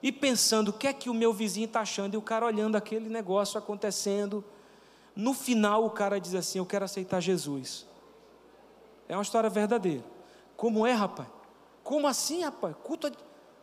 [0.03, 2.15] E pensando, o que é que o meu vizinho está achando?
[2.15, 4.45] E o cara olhando aquele negócio acontecendo.
[5.15, 7.87] No final, o cara diz assim: Eu quero aceitar Jesus.
[9.09, 10.05] É uma história verdadeira.
[10.57, 11.29] Como é, rapaz?
[11.83, 12.77] Como assim, rapaz?
[12.83, 13.11] Culto.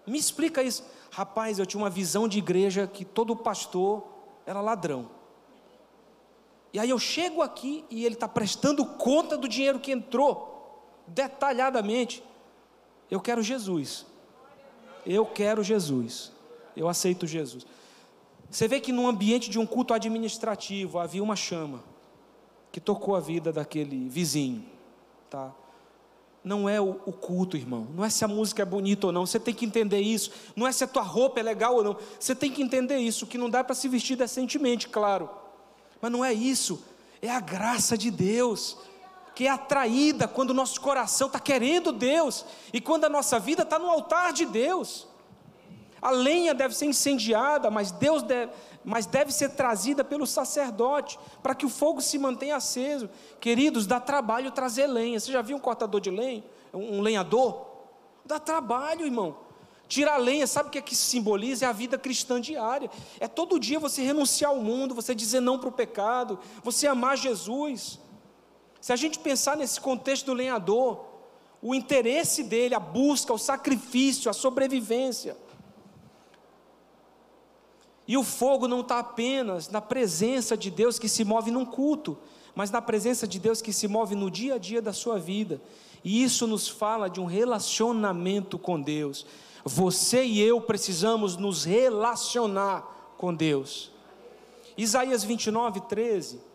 [0.05, 0.83] Me explica isso.
[1.11, 4.03] Rapaz, eu tinha uma visão de igreja que todo pastor
[4.45, 5.09] era ladrão.
[6.73, 10.52] E aí eu chego aqui e ele está prestando conta do dinheiro que entrou
[11.07, 12.23] detalhadamente.
[13.09, 14.05] Eu quero Jesus.
[15.05, 16.31] Eu quero Jesus.
[16.75, 17.65] Eu aceito Jesus.
[18.49, 21.83] Você vê que no ambiente de um culto administrativo havia uma chama
[22.71, 24.65] que tocou a vida daquele vizinho,
[25.29, 25.53] tá?
[26.43, 27.87] Não é o, o, culto, irmão.
[27.95, 29.25] Não é se a música é bonita ou não.
[29.25, 30.31] Você tem que entender isso.
[30.55, 31.97] Não é se a tua roupa é legal ou não.
[32.19, 33.25] Você tem que entender isso.
[33.25, 35.29] Que não dá para se vestir decentemente, claro.
[36.01, 36.83] Mas não é isso.
[37.21, 38.77] É a graça de Deus
[39.35, 43.63] que é atraída quando o nosso coração está querendo Deus e quando a nossa vida
[43.63, 45.07] está no altar de Deus.
[46.01, 48.51] A lenha deve ser incendiada, mas Deus deve,
[48.83, 53.09] mas deve ser trazida pelo sacerdote para que o fogo se mantenha aceso.
[53.39, 55.19] Queridos, dá trabalho trazer lenha.
[55.19, 57.65] Você já viu um cortador de lenha, um lenhador?
[58.25, 59.37] Dá trabalho, irmão.
[59.87, 61.65] Tirar lenha, sabe o que é que simboliza?
[61.65, 62.89] É a vida cristã diária.
[63.19, 67.15] É todo dia você renunciar ao mundo, você dizer não para o pecado, você amar
[67.15, 67.99] Jesus.
[68.83, 71.05] Se a gente pensar nesse contexto do lenhador,
[71.61, 75.37] o interesse dele, a busca, o sacrifício, a sobrevivência.
[78.05, 82.17] E o fogo não está apenas na presença de Deus que se move num culto,
[82.53, 85.61] mas na presença de Deus que se move no dia a dia da sua vida.
[86.03, 89.25] E isso nos fala de um relacionamento com Deus.
[89.63, 93.93] Você e eu precisamos nos relacionar com Deus.
[94.77, 96.52] Isaías 29, 13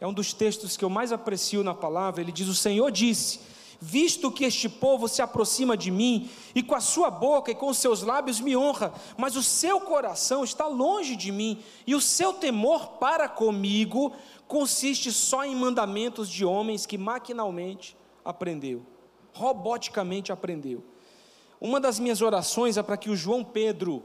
[0.00, 2.20] é um dos textos que eu mais aprecio na palavra.
[2.20, 3.40] Ele diz: O Senhor disse:
[3.80, 7.68] Visto que este povo se aproxima de mim, e com a sua boca e com
[7.68, 12.00] os seus lábios me honra, mas o seu coração está longe de mim, e o
[12.00, 14.12] seu temor para comigo
[14.46, 18.84] consiste só em mandamentos de homens que maquinalmente aprendeu,
[19.32, 20.82] roboticamente aprendeu.
[21.60, 24.04] Uma das minhas orações é para que o João Pedro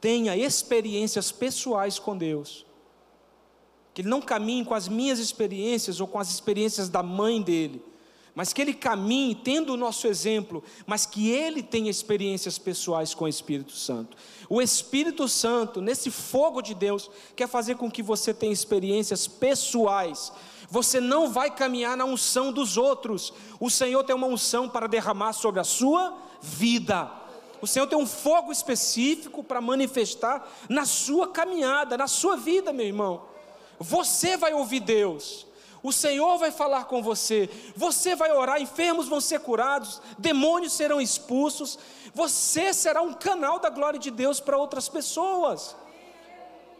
[0.00, 2.65] tenha experiências pessoais com Deus
[3.96, 7.82] que ele não caminhe com as minhas experiências ou com as experiências da mãe dele,
[8.34, 13.24] mas que ele caminhe tendo o nosso exemplo, mas que ele tenha experiências pessoais com
[13.24, 14.14] o Espírito Santo.
[14.50, 20.30] O Espírito Santo, nesse fogo de Deus, quer fazer com que você tenha experiências pessoais.
[20.68, 23.32] Você não vai caminhar na unção dos outros.
[23.58, 27.10] O Senhor tem uma unção para derramar sobre a sua vida.
[27.62, 32.84] O Senhor tem um fogo específico para manifestar na sua caminhada, na sua vida, meu
[32.84, 33.35] irmão.
[33.78, 35.46] Você vai ouvir Deus.
[35.82, 37.48] O Senhor vai falar com você.
[37.76, 41.78] Você vai orar, enfermos vão ser curados, demônios serão expulsos.
[42.12, 45.76] Você será um canal da glória de Deus para outras pessoas.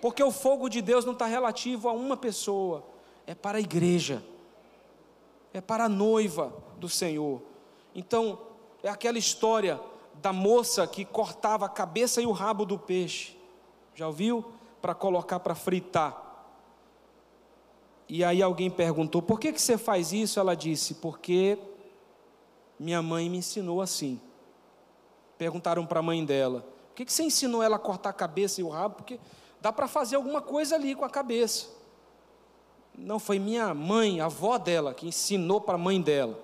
[0.00, 2.84] Porque o fogo de Deus não está relativo a uma pessoa,
[3.26, 4.24] é para a igreja,
[5.52, 7.40] é para a noiva do Senhor.
[7.94, 8.38] Então,
[8.82, 9.80] é aquela história
[10.14, 13.36] da moça que cortava a cabeça e o rabo do peixe.
[13.94, 14.44] Já ouviu?
[14.82, 16.25] Para colocar para fritar.
[18.08, 20.38] E aí alguém perguntou: por que, que você faz isso?
[20.38, 21.58] Ela disse: porque
[22.78, 24.20] minha mãe me ensinou assim.
[25.36, 28.60] Perguntaram para a mãe dela: por que, que você ensinou ela a cortar a cabeça
[28.60, 28.96] e o rabo?
[28.96, 29.18] Porque
[29.60, 31.68] dá para fazer alguma coisa ali com a cabeça.
[32.96, 36.42] Não, foi minha mãe, a avó dela, que ensinou para a mãe dela.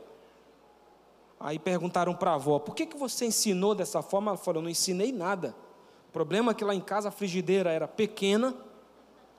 [1.40, 4.32] Aí perguntaram para a avó: por que, que você ensinou dessa forma?
[4.32, 5.54] Ela falou: não ensinei nada.
[6.08, 8.54] O problema é que lá em casa a frigideira era pequena,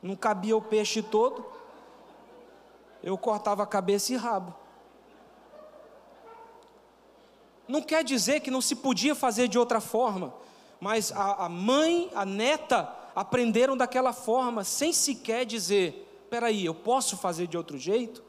[0.02, 1.53] não cabia o peixe todo
[3.04, 4.56] eu cortava cabeça e rabo.
[7.68, 10.34] Não quer dizer que não se podia fazer de outra forma,
[10.80, 17.18] mas a, a mãe, a neta, aprenderam daquela forma, sem sequer dizer: peraí, eu posso
[17.18, 18.24] fazer de outro jeito?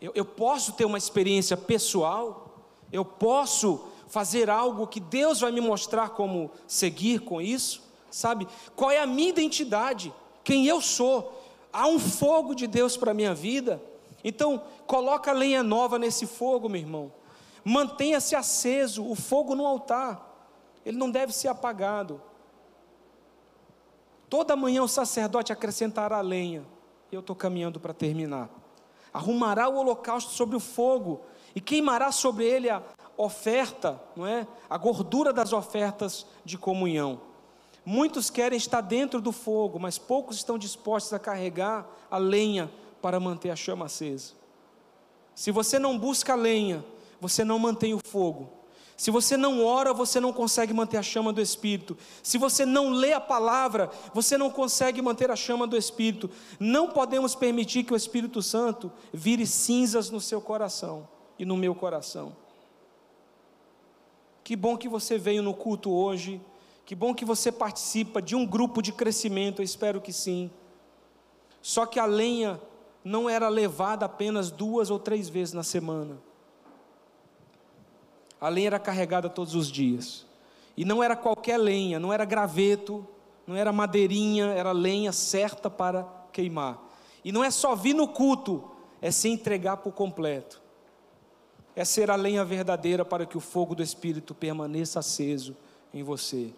[0.00, 2.64] Eu, eu posso ter uma experiência pessoal?
[2.92, 7.82] Eu posso fazer algo que Deus vai me mostrar como seguir com isso?
[8.10, 8.46] Sabe?
[8.74, 10.12] Qual é a minha identidade?
[10.44, 11.45] Quem eu sou?
[11.76, 13.82] Há um fogo de Deus para a minha vida.
[14.24, 17.12] Então, coloca lenha nova nesse fogo, meu irmão.
[17.62, 20.24] Mantenha-se aceso, o fogo no altar.
[20.86, 22.20] Ele não deve ser apagado.
[24.30, 26.64] Toda manhã o sacerdote acrescentará lenha.
[27.12, 28.48] Eu estou caminhando para terminar.
[29.12, 31.20] Arrumará o holocausto sobre o fogo
[31.54, 32.82] e queimará sobre ele a
[33.16, 34.46] oferta, não é?
[34.68, 37.20] A gordura das ofertas de comunhão.
[37.88, 42.68] Muitos querem estar dentro do fogo, mas poucos estão dispostos a carregar a lenha
[43.00, 44.32] para manter a chama acesa.
[45.36, 46.84] Se você não busca a lenha,
[47.20, 48.50] você não mantém o fogo.
[48.96, 51.96] Se você não ora, você não consegue manter a chama do Espírito.
[52.24, 56.28] Se você não lê a palavra, você não consegue manter a chama do Espírito.
[56.58, 61.06] Não podemos permitir que o Espírito Santo vire cinzas no seu coração
[61.38, 62.34] e no meu coração.
[64.42, 66.40] Que bom que você veio no culto hoje
[66.86, 70.48] que bom que você participa de um grupo de crescimento, eu espero que sim.
[71.60, 72.60] Só que a lenha
[73.04, 76.16] não era levada apenas duas ou três vezes na semana.
[78.40, 80.24] A lenha era carregada todos os dias.
[80.76, 83.04] E não era qualquer lenha, não era graveto,
[83.48, 86.80] não era madeirinha, era lenha certa para queimar.
[87.24, 88.62] E não é só vir no culto,
[89.02, 90.62] é se entregar por completo.
[91.74, 95.56] É ser a lenha verdadeira para que o fogo do Espírito permaneça aceso
[95.92, 96.52] em você.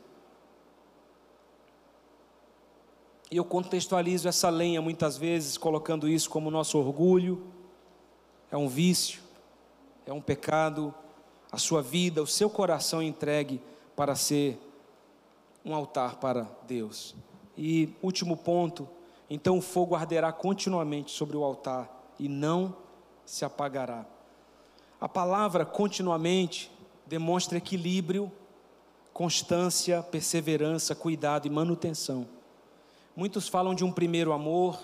[3.31, 7.47] E eu contextualizo essa lenha muitas vezes colocando isso como nosso orgulho,
[8.51, 9.21] é um vício,
[10.07, 10.95] é um pecado,
[11.53, 13.61] a sua vida, o seu coração entregue
[13.95, 14.59] para ser
[15.65, 17.15] um altar para Deus.
[17.57, 18.89] E último ponto,
[19.29, 22.75] então o fogo arderá continuamente sobre o altar e não
[23.27, 24.07] se apagará.
[25.01, 26.71] A palavra continuamente
[27.07, 28.33] demonstra equilíbrio,
[29.13, 32.27] constância, perseverança, cuidado e manutenção.
[33.19, 34.79] Muitos falam de um primeiro amor,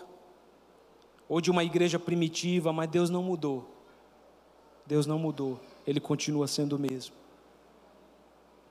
[1.28, 3.64] ou de uma igreja primitiva, mas Deus não mudou.
[4.84, 7.14] Deus não mudou, Ele continua sendo o mesmo.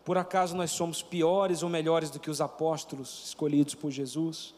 [0.03, 4.53] Por acaso nós somos piores ou melhores do que os apóstolos escolhidos por Jesus?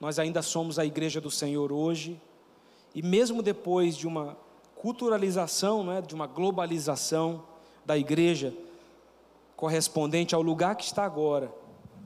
[0.00, 2.20] Nós ainda somos a igreja do Senhor hoje,
[2.94, 4.36] e mesmo depois de uma
[4.76, 7.42] culturalização, né, de uma globalização
[7.84, 8.54] da igreja,
[9.56, 11.52] correspondente ao lugar que está agora,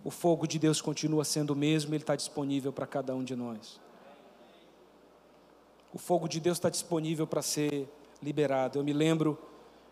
[0.08, 3.36] o fogo de Deus continua sendo o mesmo, ele está disponível para cada um de
[3.36, 3.78] nós.
[5.92, 7.86] O fogo de Deus está disponível para ser
[8.22, 8.78] liberado.
[8.78, 9.38] Eu me lembro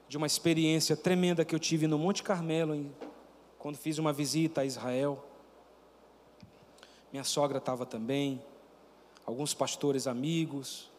[0.08, 2.90] de uma experiência tremenda que eu tive no Monte Carmelo, em,
[3.58, 5.22] quando fiz uma visita a Israel.
[7.12, 8.42] Minha sogra estava também,
[9.26, 10.90] alguns pastores amigos,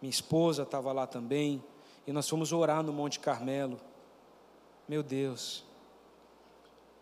[0.00, 1.60] minha esposa estava lá também,
[2.06, 3.80] e nós fomos orar no Monte Carmelo.
[4.88, 5.64] Meu Deus,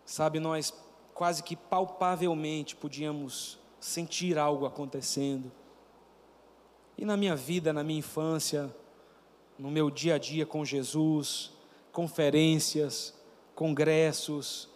[0.07, 0.73] Sabe, nós
[1.17, 5.51] quase que palpavelmente podíamos sentir algo acontecendo.
[6.95, 8.71] E na minha vida, na minha infância,
[9.57, 11.51] no meu dia a dia com Jesus,
[11.91, 13.15] conferências,
[13.55, 14.69] congressos,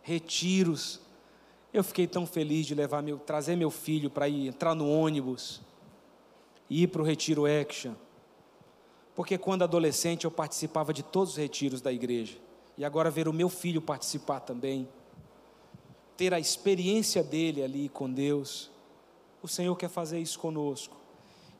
[0.00, 1.00] retiros,
[1.72, 5.60] eu fiquei tão feliz de levar meu, trazer meu filho para ir entrar no ônibus
[6.70, 7.94] ir para o retiro Action.
[9.12, 12.38] Porque quando adolescente eu participava de todos os retiros da igreja.
[12.78, 14.88] E agora ver o meu filho participar também.
[16.16, 18.70] Ter a experiência dele ali com Deus.
[19.42, 20.96] O Senhor quer fazer isso conosco.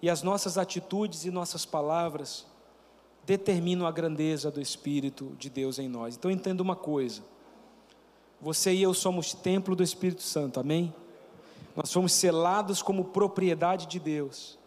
[0.01, 2.47] E as nossas atitudes e nossas palavras
[3.25, 6.17] determinam a grandeza do Espírito de Deus em nós.
[6.17, 7.23] Então entenda uma coisa:
[8.41, 10.95] você e eu somos templo do Espírito Santo, amém?
[11.75, 14.59] Nós somos selados como propriedade de Deus.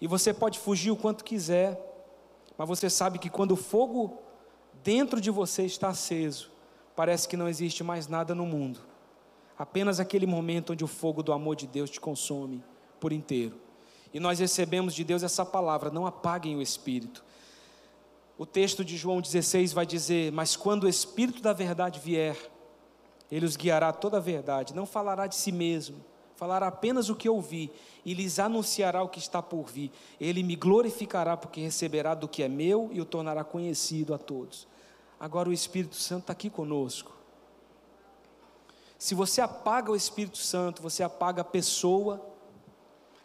[0.00, 1.80] E você pode fugir o quanto quiser,
[2.58, 4.18] mas você sabe que quando o fogo
[4.84, 6.50] dentro de você está aceso,
[6.94, 8.80] parece que não existe mais nada no mundo.
[9.58, 12.62] Apenas aquele momento onde o fogo do amor de Deus te consome
[12.98, 13.56] por inteiro.
[14.12, 17.24] E nós recebemos de Deus essa palavra: não apaguem o espírito.
[18.38, 22.36] O texto de João 16 vai dizer: Mas quando o Espírito da verdade vier,
[23.30, 27.28] ele os guiará toda a verdade, não falará de si mesmo, falará apenas o que
[27.28, 27.70] ouvi
[28.04, 29.90] e lhes anunciará o que está por vir.
[30.20, 34.66] Ele me glorificará, porque receberá do que é meu e o tornará conhecido a todos.
[35.20, 37.21] Agora o Espírito Santo está aqui conosco.
[39.02, 42.24] Se você apaga o Espírito Santo, você apaga a pessoa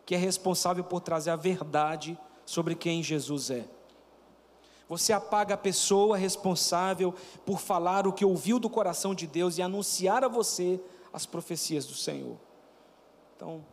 [0.08, 2.18] que é responsável por trazer a verdade
[2.48, 3.64] sobre quem Jesus é.
[4.90, 7.14] Você apaga a pessoa responsável
[7.46, 10.82] por falar o que ouviu do coração de Deus e anunciar a você
[11.14, 12.38] as profecias do Senhor.
[13.36, 13.64] Então,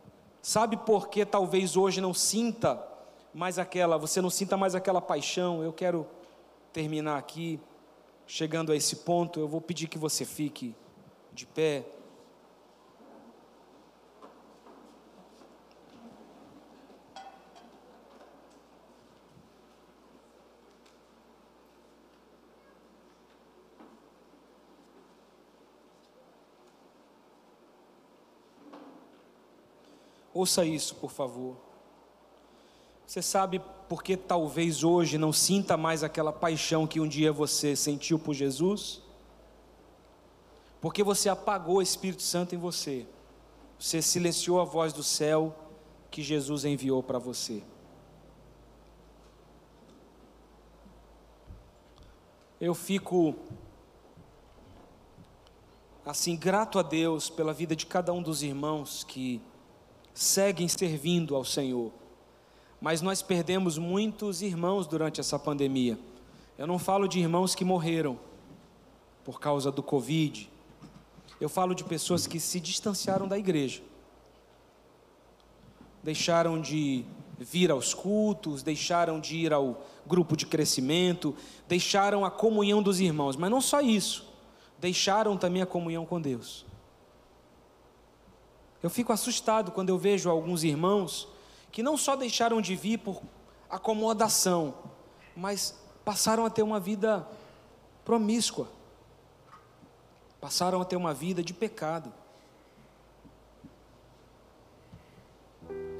[0.43, 2.87] sabe por que talvez hoje não sinta
[3.33, 5.63] mais aquela, você não sinta mais aquela paixão?
[5.63, 6.05] Eu quero
[6.71, 7.59] terminar aqui,
[8.27, 10.75] chegando a esse ponto, eu vou pedir que você fique
[11.33, 11.94] de pé.
[30.35, 31.55] Ouça isso, por favor.
[33.07, 37.73] Você sabe por que talvez hoje não sinta mais aquela paixão que um dia você
[37.73, 39.01] sentiu por Jesus?
[40.81, 43.07] Porque você apagou o Espírito Santo em você.
[43.79, 45.55] Você silenciou a voz do céu
[46.11, 47.63] que Jesus enviou para você.
[52.59, 53.35] Eu fico
[56.05, 59.41] assim grato a Deus pela vida de cada um dos irmãos que
[60.15, 61.91] seguem servindo ao Senhor.
[62.81, 65.99] Mas nós perdemos muitos irmãos durante essa pandemia.
[66.57, 68.17] Eu não falo de irmãos que morreram
[69.23, 70.49] por causa do Covid.
[71.39, 73.81] Eu falo de pessoas que se distanciaram da igreja.
[76.01, 77.03] Deixaram de
[77.37, 81.35] vir aos cultos, deixaram de ir ao grupo de crescimento,
[81.67, 84.25] deixaram a comunhão dos irmãos, mas não só isso,
[84.79, 86.65] deixaram também a comunhão com Deus.
[88.85, 91.27] Eu fico assustado quando eu vejo alguns irmãos
[91.71, 93.19] que não só deixaram de vir por
[93.67, 94.75] acomodação,
[95.35, 95.75] mas
[96.05, 97.27] passaram a ter uma vida
[98.05, 98.67] promíscua,
[100.39, 102.13] passaram a ter uma vida de pecado.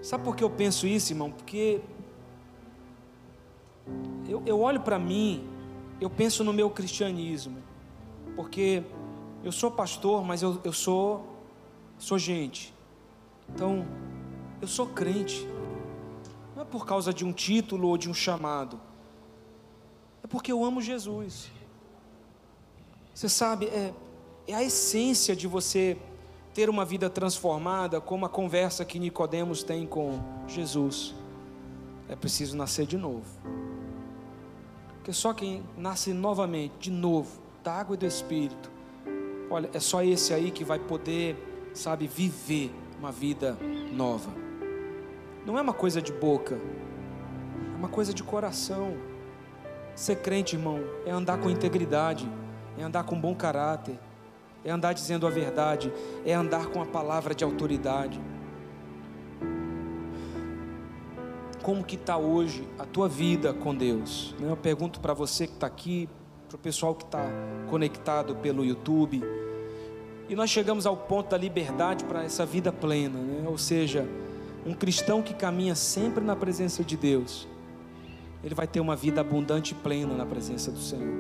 [0.04, 1.32] Sabe por que eu penso isso, irmão?
[1.32, 1.82] Porque
[4.30, 5.50] eu, eu olho para mim,
[6.00, 7.58] eu penso no meu cristianismo,
[8.36, 8.84] porque
[9.44, 11.26] eu sou pastor, mas eu, eu sou,
[11.98, 12.75] sou gente.
[13.50, 13.86] Então,
[14.62, 15.48] eu sou crente.
[16.56, 18.80] Não é por causa de um título ou de um chamado.
[20.24, 21.52] É porque eu amo Jesus.
[23.14, 23.94] Você sabe, é,
[24.48, 25.98] é a essência de você
[26.54, 31.14] ter uma vida transformada, como a conversa que Nicodemos tem com Jesus.
[32.08, 33.26] É preciso nascer de novo.
[34.96, 38.72] Porque só quem nasce novamente, de novo, da água e do Espírito,
[39.50, 41.36] olha, é só esse aí que vai poder,
[41.74, 42.72] sabe, viver
[43.06, 43.56] uma vida
[43.94, 44.32] nova.
[45.46, 48.98] Não é uma coisa de boca, é uma coisa de coração.
[49.94, 52.28] Ser crente, irmão, é andar com integridade,
[52.76, 54.00] é andar com bom caráter,
[54.64, 55.94] é andar dizendo a verdade,
[56.26, 58.20] é andar com a palavra de autoridade.
[61.62, 64.34] Como que está hoje a tua vida com Deus?
[64.42, 66.10] Eu pergunto para você que está aqui,
[66.48, 67.24] para o pessoal que está
[67.70, 69.45] conectado pelo YouTube
[70.28, 73.48] e nós chegamos ao ponto da liberdade para essa vida plena, né?
[73.48, 74.08] ou seja,
[74.66, 77.48] um cristão que caminha sempre na presença de Deus,
[78.44, 81.14] ele vai ter uma vida abundante e plena na presença do Senhor.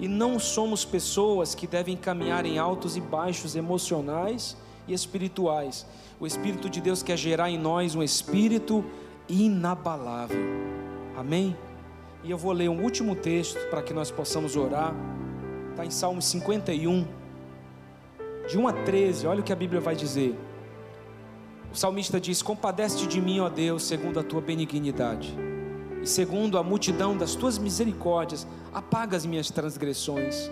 [0.00, 4.56] E não somos pessoas que devem caminhar em altos e baixos emocionais
[4.88, 5.86] e espirituais.
[6.18, 8.84] O Espírito de Deus quer gerar em nós um espírito
[9.28, 10.40] inabalável.
[11.16, 11.56] Amém?
[12.24, 14.94] E eu vou ler um último texto para que nós possamos orar.
[15.70, 17.19] Está em Salmo 51
[18.50, 20.36] de 1 a 13, olha o que a Bíblia vai dizer.
[21.72, 25.38] O salmista diz: Compadece de mim, ó Deus, segundo a tua benignidade,
[26.02, 28.44] e segundo a multidão das tuas misericórdias,
[28.74, 30.50] apaga as minhas transgressões,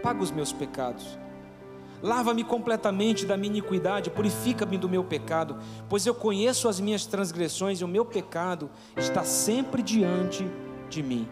[0.00, 1.18] apaga os meus pecados.
[2.02, 5.56] Lava-me completamente da minha iniquidade, purifica-me do meu pecado,
[5.88, 8.68] pois eu conheço as minhas transgressões e o meu pecado
[8.98, 10.46] está sempre diante
[10.90, 11.26] de mim.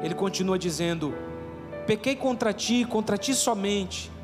[0.00, 1.12] Ele continua dizendo:
[1.84, 4.14] Pequei contra ti, contra ti somente,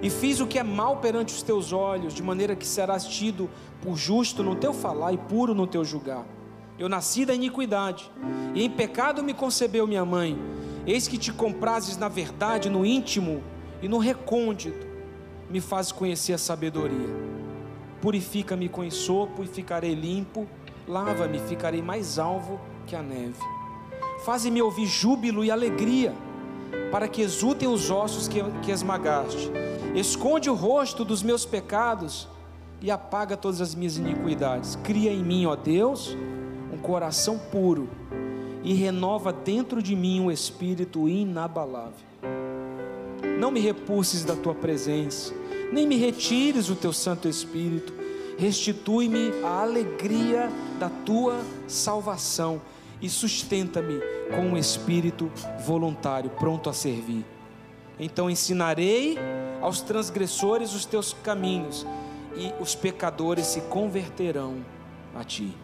[0.00, 3.50] e fiz o que é mal perante os teus olhos, de maneira que serás tido
[3.82, 6.24] por justo no teu falar e puro no teu julgar.
[6.78, 8.10] Eu nasci da iniquidade,
[8.54, 10.38] e em pecado me concebeu minha mãe.
[10.86, 13.42] Eis que te comprases na verdade, no íntimo
[13.82, 14.86] e no recôndito,
[15.50, 17.08] me fazes conhecer a sabedoria.
[18.00, 20.46] Purifica-me com ensopo e ficarei limpo,
[20.86, 23.40] lava-me, ficarei mais alvo que a neve.
[24.24, 26.14] Faze-me ouvir júbilo e alegria,
[26.92, 29.50] para que exultem os ossos que, que esmagaste
[29.94, 32.28] esconde o rosto dos meus pecados
[32.80, 34.76] e apaga todas as minhas iniquidades.
[34.76, 36.16] Cria em mim, ó Deus,
[36.72, 37.88] um coração puro
[38.62, 42.06] e renova dentro de mim um espírito inabalável.
[43.38, 45.32] Não me repulses da tua presença,
[45.72, 47.92] nem me retires o teu Santo Espírito.
[48.36, 52.60] Restitui-me a alegria da tua salvação
[53.00, 54.00] e sustenta-me
[54.34, 55.30] com um espírito
[55.64, 57.24] voluntário, pronto a servir.
[57.98, 59.18] Então ensinarei
[59.60, 61.86] aos transgressores os teus caminhos,
[62.36, 64.64] e os pecadores se converterão
[65.14, 65.56] a ti.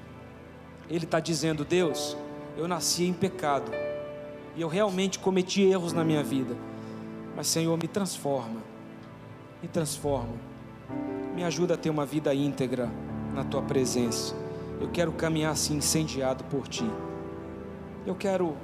[0.89, 2.17] Ele está dizendo: Deus,
[2.57, 3.71] eu nasci em pecado,
[4.57, 6.57] e eu realmente cometi erros na minha vida,
[7.37, 8.61] mas Senhor, me transforma,
[9.63, 10.35] me transforma,
[11.35, 12.91] me ajuda a ter uma vida íntegra
[13.35, 14.35] na tua presença.
[14.81, 16.89] Eu quero caminhar assim incendiado por ti.
[18.05, 18.57] Eu quero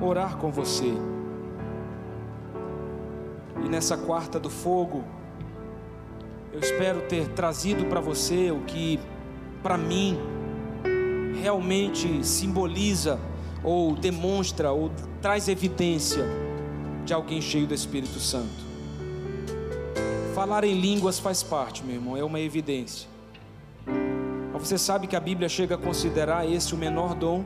[0.00, 0.92] orar com você.
[3.66, 5.02] E nessa quarta do fogo,
[6.52, 9.00] eu espero ter trazido para você o que,
[9.60, 10.16] para mim,
[11.42, 13.18] realmente simboliza,
[13.64, 16.24] ou demonstra, ou traz evidência
[17.04, 18.64] de alguém cheio do Espírito Santo.
[20.32, 23.08] Falar em línguas faz parte, meu irmão, é uma evidência.
[24.52, 27.44] Mas você sabe que a Bíblia chega a considerar esse o menor dom?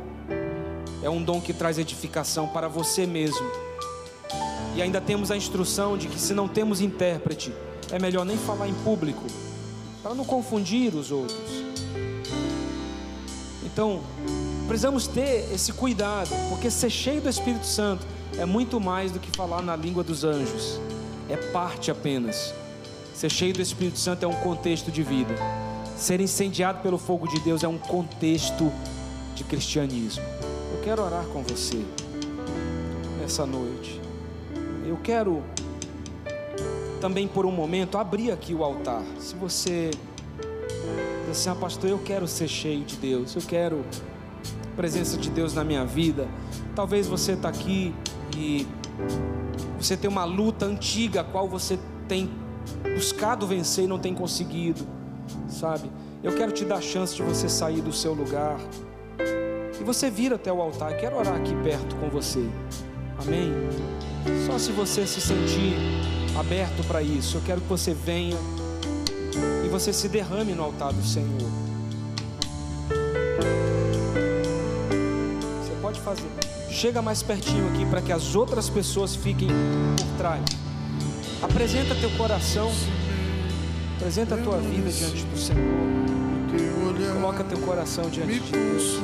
[1.03, 3.70] É um dom que traz edificação para você mesmo
[4.77, 7.53] e ainda temos a instrução de que se não temos intérprete,
[7.91, 9.25] é melhor nem falar em público,
[10.03, 11.41] para não confundir os outros.
[13.65, 14.01] Então,
[14.67, 18.07] precisamos ter esse cuidado, porque ser cheio do Espírito Santo
[18.39, 20.81] é muito mais do que falar na língua dos anjos,
[21.29, 22.55] é parte apenas.
[23.15, 25.35] Ser cheio do Espírito Santo é um contexto de vida,
[25.97, 28.73] ser incendiado pelo fogo de Deus é um contexto
[29.35, 30.25] de cristianismo.
[30.73, 31.85] Eu quero orar com você
[33.21, 34.10] nessa noite.
[34.85, 35.43] Eu quero
[37.01, 39.03] também por um momento abrir aqui o altar.
[39.19, 39.91] Se você
[41.27, 43.85] diz assim, ah, pastor, eu quero ser cheio de Deus, eu quero
[44.73, 46.29] a presença de Deus na minha vida.
[46.75, 47.95] Talvez você está aqui
[48.37, 48.67] e
[49.79, 52.31] você tem uma luta antiga, a qual você tem
[52.95, 54.87] buscado vencer e não tem conseguido,
[55.49, 55.91] sabe?
[56.23, 58.59] Eu quero te dar a chance de você sair do seu lugar
[59.81, 60.93] e você vir até o altar.
[60.93, 62.47] Eu quero orar aqui perto com você.
[63.19, 63.53] Amém?
[64.47, 65.77] Só se você se sentir
[66.39, 68.37] aberto para isso, eu quero que você venha
[69.65, 71.51] e você se derrame no altar do Senhor.
[75.63, 76.29] Você pode fazer.
[76.71, 80.45] Chega mais pertinho aqui para que as outras pessoas fiquem por trás.
[81.43, 82.71] Apresenta teu coração.
[83.97, 85.81] Apresenta a tua vida diante do Senhor.
[87.15, 89.01] Coloca teu coração diante de Deus.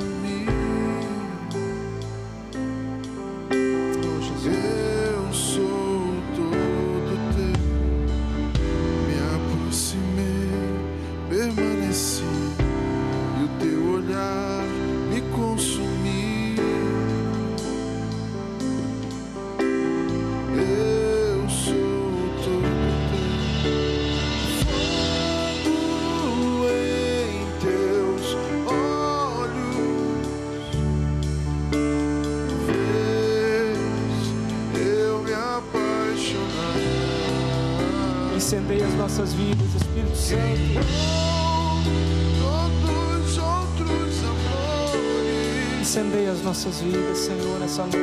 [46.66, 47.96] Nossas vidas, Senhor, nessa noite.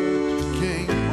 [0.60, 1.04] Quem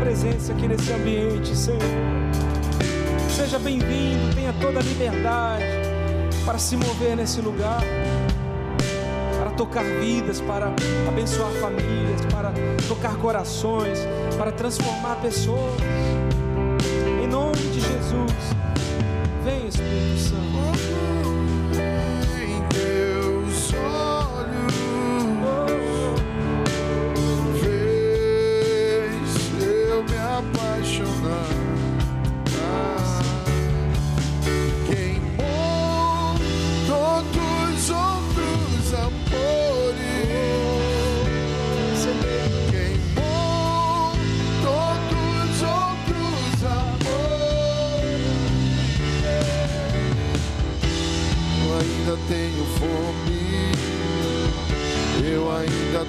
[0.00, 1.80] presença aqui nesse ambiente, Senhor.
[3.28, 5.75] seja bem-vindo, tenha toda a liberdade
[6.46, 7.82] para se mover nesse lugar,
[9.36, 10.72] para tocar vidas, para
[11.08, 12.52] abençoar famílias, para
[12.86, 13.98] tocar corações,
[14.38, 15.74] para transformar pessoas.
[17.20, 18.32] Em nome de Jesus,
[19.44, 20.75] vem Espírito Santo.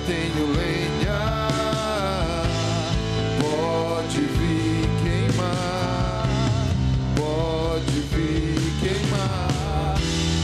[0.07, 1.20] Tenho lenha,
[3.41, 6.28] pode vir queimar,
[7.15, 9.97] pode vir queimar.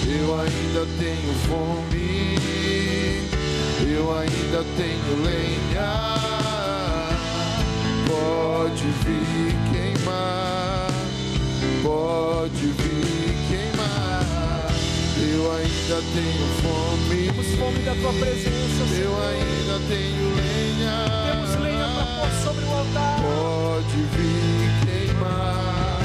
[0.06, 2.38] Eu ainda tenho fome,
[3.90, 5.92] eu ainda tenho lenha,
[8.08, 10.88] pode vir queimar,
[11.82, 13.13] pode vir.
[15.34, 17.26] Eu ainda tenho fome.
[17.26, 19.04] Temos fome da tua presença, Senhor.
[19.04, 20.96] Eu ainda tenho lenha.
[21.32, 23.18] Temos lenha para pôr sobre o altar.
[23.20, 26.02] Pode vir queimar.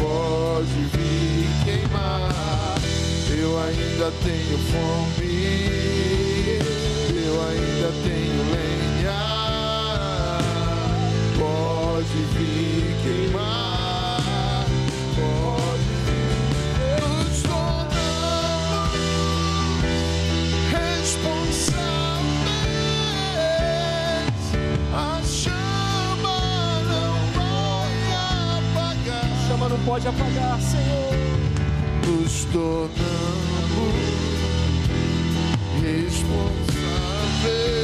[0.00, 2.74] Pode vir queimar.
[3.38, 5.34] Eu ainda tenho fome.
[7.24, 9.20] Eu ainda tenho lenha.
[11.38, 13.63] Pode vir queimar.
[29.84, 31.12] Pode apagar, Senhor.
[32.06, 32.90] Nos tornamos
[35.82, 37.83] responsáveis.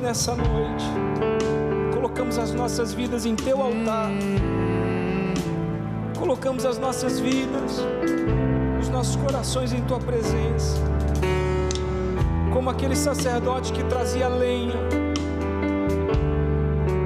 [0.00, 0.84] Nessa noite.
[1.94, 4.10] Colocamos as nossas vidas em teu altar.
[6.18, 7.80] Colocamos as nossas vidas,
[8.80, 10.76] os nossos corações em tua presença.
[12.52, 14.74] Como aquele sacerdote que trazia lenha.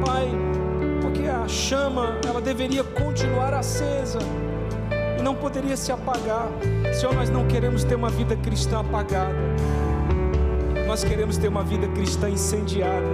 [0.04, 0.28] Pai,
[1.00, 4.18] porque a chama, ela deveria continuar acesa
[5.18, 6.48] e não poderia se apagar.
[6.98, 9.34] Senhor, nós não queremos ter uma vida cristã apagada.
[10.88, 13.04] Nós queremos ter uma vida cristã incendiada.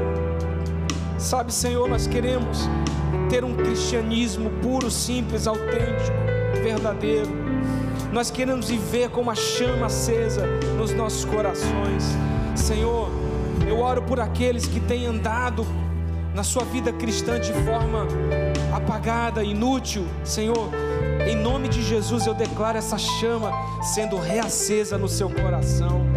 [1.19, 2.69] Sabe, Senhor, nós queremos
[3.29, 6.17] ter um cristianismo puro, simples, autêntico,
[6.63, 7.29] verdadeiro.
[8.13, 10.47] Nós queremos viver com uma chama acesa
[10.79, 12.05] nos nossos corações.
[12.55, 13.11] Senhor,
[13.67, 15.67] eu oro por aqueles que têm andado
[16.33, 18.07] na sua vida cristã de forma
[18.73, 20.07] apagada, inútil.
[20.23, 20.71] Senhor,
[21.29, 23.51] em nome de Jesus eu declaro essa chama
[23.83, 26.14] sendo reacesa no seu coração.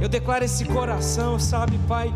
[0.00, 2.12] Eu declaro esse coração, sabe, Pai,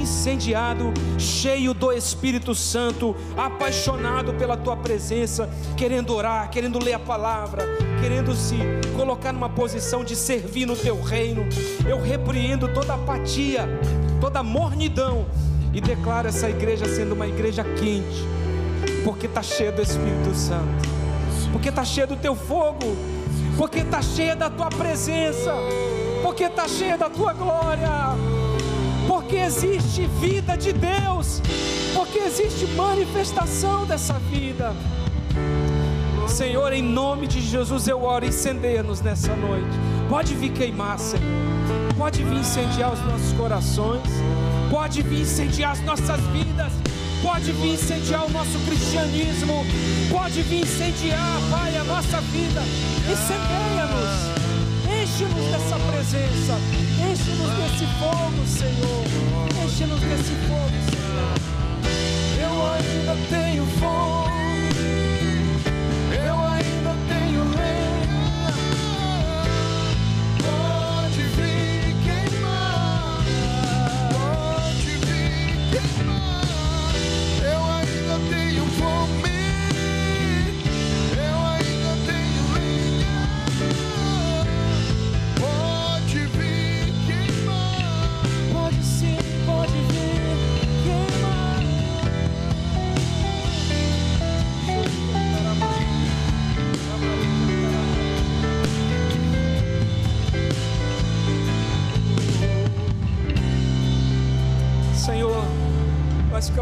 [0.00, 7.64] incendiado, cheio do Espírito Santo, apaixonado pela tua presença, querendo orar, querendo ler a palavra,
[8.00, 8.56] querendo se
[8.94, 11.44] colocar numa posição de servir no teu reino.
[11.84, 13.68] Eu repreendo toda apatia,
[14.20, 15.26] toda mornidão
[15.72, 18.24] e declaro essa igreja sendo uma igreja quente,
[19.02, 20.88] porque está cheia do Espírito Santo,
[21.50, 22.96] porque está cheia do teu fogo,
[23.56, 25.52] porque está cheia da tua presença
[26.22, 27.88] porque está cheia da tua glória,
[29.06, 31.40] porque existe vida de Deus,
[31.94, 34.74] porque existe manifestação dessa vida.
[36.28, 39.70] Senhor, em nome de Jesus eu oro, incendeia-nos nessa noite.
[40.08, 41.22] Pode vir queimar, Senhor.
[41.96, 44.02] Pode vir incendiar os nossos corações.
[44.70, 46.72] Pode vir incendiar as nossas vidas.
[47.22, 49.64] Pode vir incendiar o nosso cristianismo.
[50.10, 52.60] Pode vir incendiar, Pai, a nossa vida.
[53.10, 54.35] Incendeia-nos.
[55.16, 56.58] Enche-nos dessa presença.
[57.00, 59.64] Enche-nos desse fogo, Senhor.
[59.64, 61.32] Enche-nos desse fogo, Senhor.
[62.38, 64.45] Eu ainda tenho fome.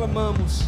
[0.05, 0.65] Clamamos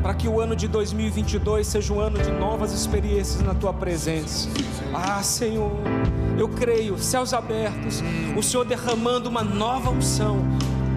[0.00, 4.48] para que o ano de 2022 seja um ano de novas experiências na tua presença.
[4.92, 5.72] Ah, Senhor,
[6.38, 8.00] eu creio, céus abertos,
[8.36, 10.38] o Senhor derramando uma nova unção.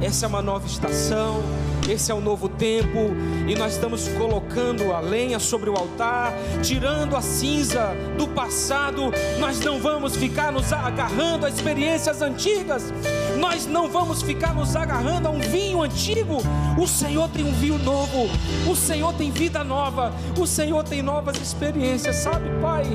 [0.01, 1.41] Essa é uma nova estação,
[1.89, 3.15] esse é um novo tempo,
[3.47, 9.11] e nós estamos colocando a lenha sobre o altar, tirando a cinza do passado.
[9.39, 12.93] Nós não vamos ficar nos agarrando a experiências antigas,
[13.37, 16.37] nós não vamos ficar nos agarrando a um vinho antigo.
[16.77, 18.29] O Senhor tem um vinho novo,
[18.69, 22.85] o Senhor tem vida nova, o Senhor tem novas experiências, sabe, Pai?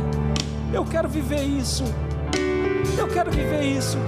[0.73, 1.85] Eu quero viver isso.
[2.99, 3.99] Eu quero viver isso.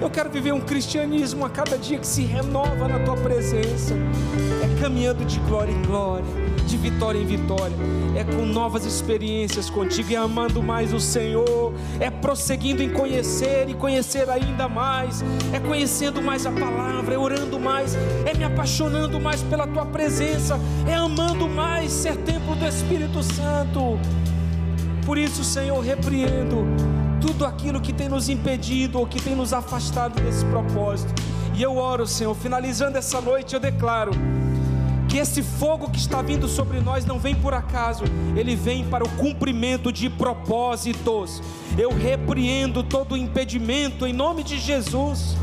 [0.00, 3.94] Eu quero viver um cristianismo a cada dia que se renova na tua presença.
[4.62, 6.24] É caminhando de glória em glória,
[6.68, 7.74] de vitória em vitória.
[8.14, 11.72] É com novas experiências contigo e amando mais o Senhor.
[11.98, 15.24] É prosseguindo em conhecer e conhecer ainda mais.
[15.52, 17.96] É conhecendo mais a palavra, é orando mais,
[18.26, 23.98] é me apaixonando mais pela tua presença, é amando mais ser templo do Espírito Santo.
[25.06, 26.66] Por isso, Senhor, repreendo
[27.20, 31.14] tudo aquilo que tem nos impedido ou que tem nos afastado desse propósito.
[31.54, 34.12] E eu oro, Senhor, finalizando essa noite, eu declaro
[35.08, 38.04] que esse fogo que está vindo sobre nós não vem por acaso,
[38.36, 41.42] ele vem para o cumprimento de propósitos.
[41.78, 45.36] Eu repreendo todo impedimento em nome de Jesus.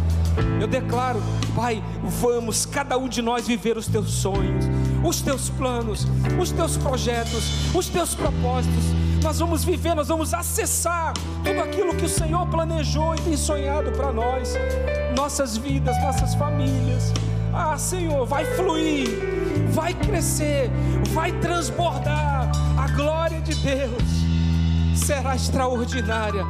[0.60, 1.22] Eu declaro,
[1.56, 4.66] Pai, vamos cada um de nós viver os teus sonhos,
[5.04, 6.06] os teus planos,
[6.40, 8.84] os teus projetos, os teus propósitos.
[9.24, 11.14] Nós vamos viver, nós vamos acessar
[11.44, 14.54] tudo aquilo que o Senhor planejou e tem sonhado para nós,
[15.16, 17.12] nossas vidas, nossas famílias.
[17.52, 19.08] Ah, Senhor, vai fluir,
[19.76, 20.72] vai crescer,
[21.14, 22.50] vai transbordar.
[22.78, 24.04] A glória de Deus
[24.96, 26.46] será extraordinária.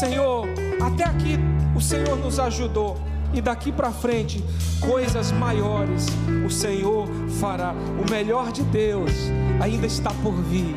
[0.00, 0.48] Senhor,
[0.84, 1.38] até aqui
[1.74, 2.98] o Senhor nos ajudou.
[3.32, 4.44] E daqui para frente,
[4.80, 6.06] coisas maiores
[6.46, 7.08] o Senhor
[7.40, 7.72] fará.
[7.72, 9.12] O melhor de Deus
[9.60, 10.76] ainda está por vir.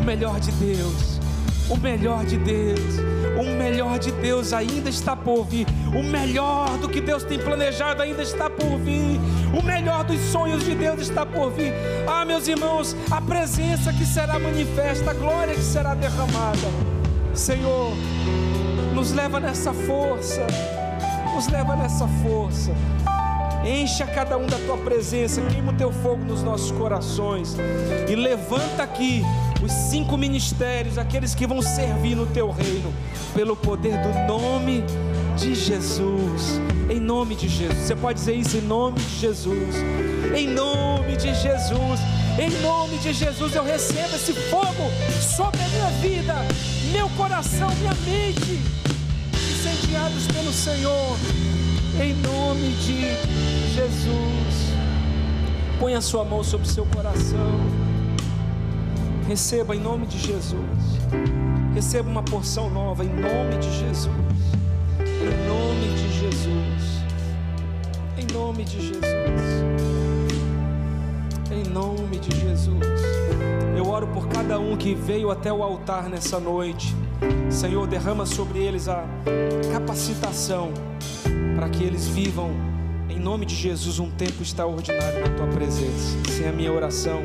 [0.00, 1.15] O melhor de Deus,
[1.68, 2.98] o melhor de Deus,
[3.38, 5.66] o melhor de Deus ainda está por vir.
[5.94, 9.20] O melhor do que Deus tem planejado ainda está por vir.
[9.58, 11.72] O melhor dos sonhos de Deus está por vir.
[12.06, 16.68] Ah, meus irmãos, a presença que será manifesta, a glória que será derramada.
[17.34, 17.92] Senhor,
[18.94, 20.46] nos leva nessa força
[21.36, 22.72] nos leva nessa força.
[23.62, 27.54] Enche a cada um da tua presença, queima o teu fogo nos nossos corações
[28.08, 29.22] e levanta aqui
[29.66, 32.92] os cinco ministérios, aqueles que vão servir no teu reino,
[33.34, 34.84] pelo poder do nome
[35.36, 36.60] de Jesus.
[36.88, 39.74] Em nome de Jesus, você pode dizer isso em nome de Jesus.
[40.34, 42.00] Em nome de Jesus,
[42.38, 44.90] em nome de Jesus, eu recebo esse fogo
[45.20, 46.34] sobre a minha vida,
[46.92, 48.60] meu coração, minha mente
[49.34, 51.16] incendiados pelo Senhor,
[52.00, 54.76] em nome de Jesus.
[55.80, 57.85] Põe a sua mão sobre o seu coração,
[59.26, 60.54] receba em nome de Jesus,
[61.74, 64.08] receba uma porção nova em nome de Jesus,
[65.00, 67.02] em nome de Jesus,
[68.16, 69.04] em nome de Jesus,
[71.50, 72.86] em nome de Jesus.
[73.76, 76.94] Eu oro por cada um que veio até o altar nessa noite.
[77.50, 79.04] Senhor, derrama sobre eles a
[79.72, 80.72] capacitação
[81.56, 82.52] para que eles vivam,
[83.08, 86.16] em nome de Jesus, um tempo extraordinário na tua presença.
[86.28, 87.22] Essa é a minha oração,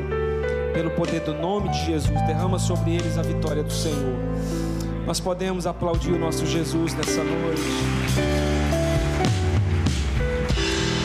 [0.72, 4.16] pelo poder do nome de Jesus, derrama sobre eles a vitória do Senhor.
[5.06, 7.62] Nós podemos aplaudir o nosso Jesus nessa noite.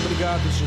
[0.05, 0.66] Obrigado, Jesus.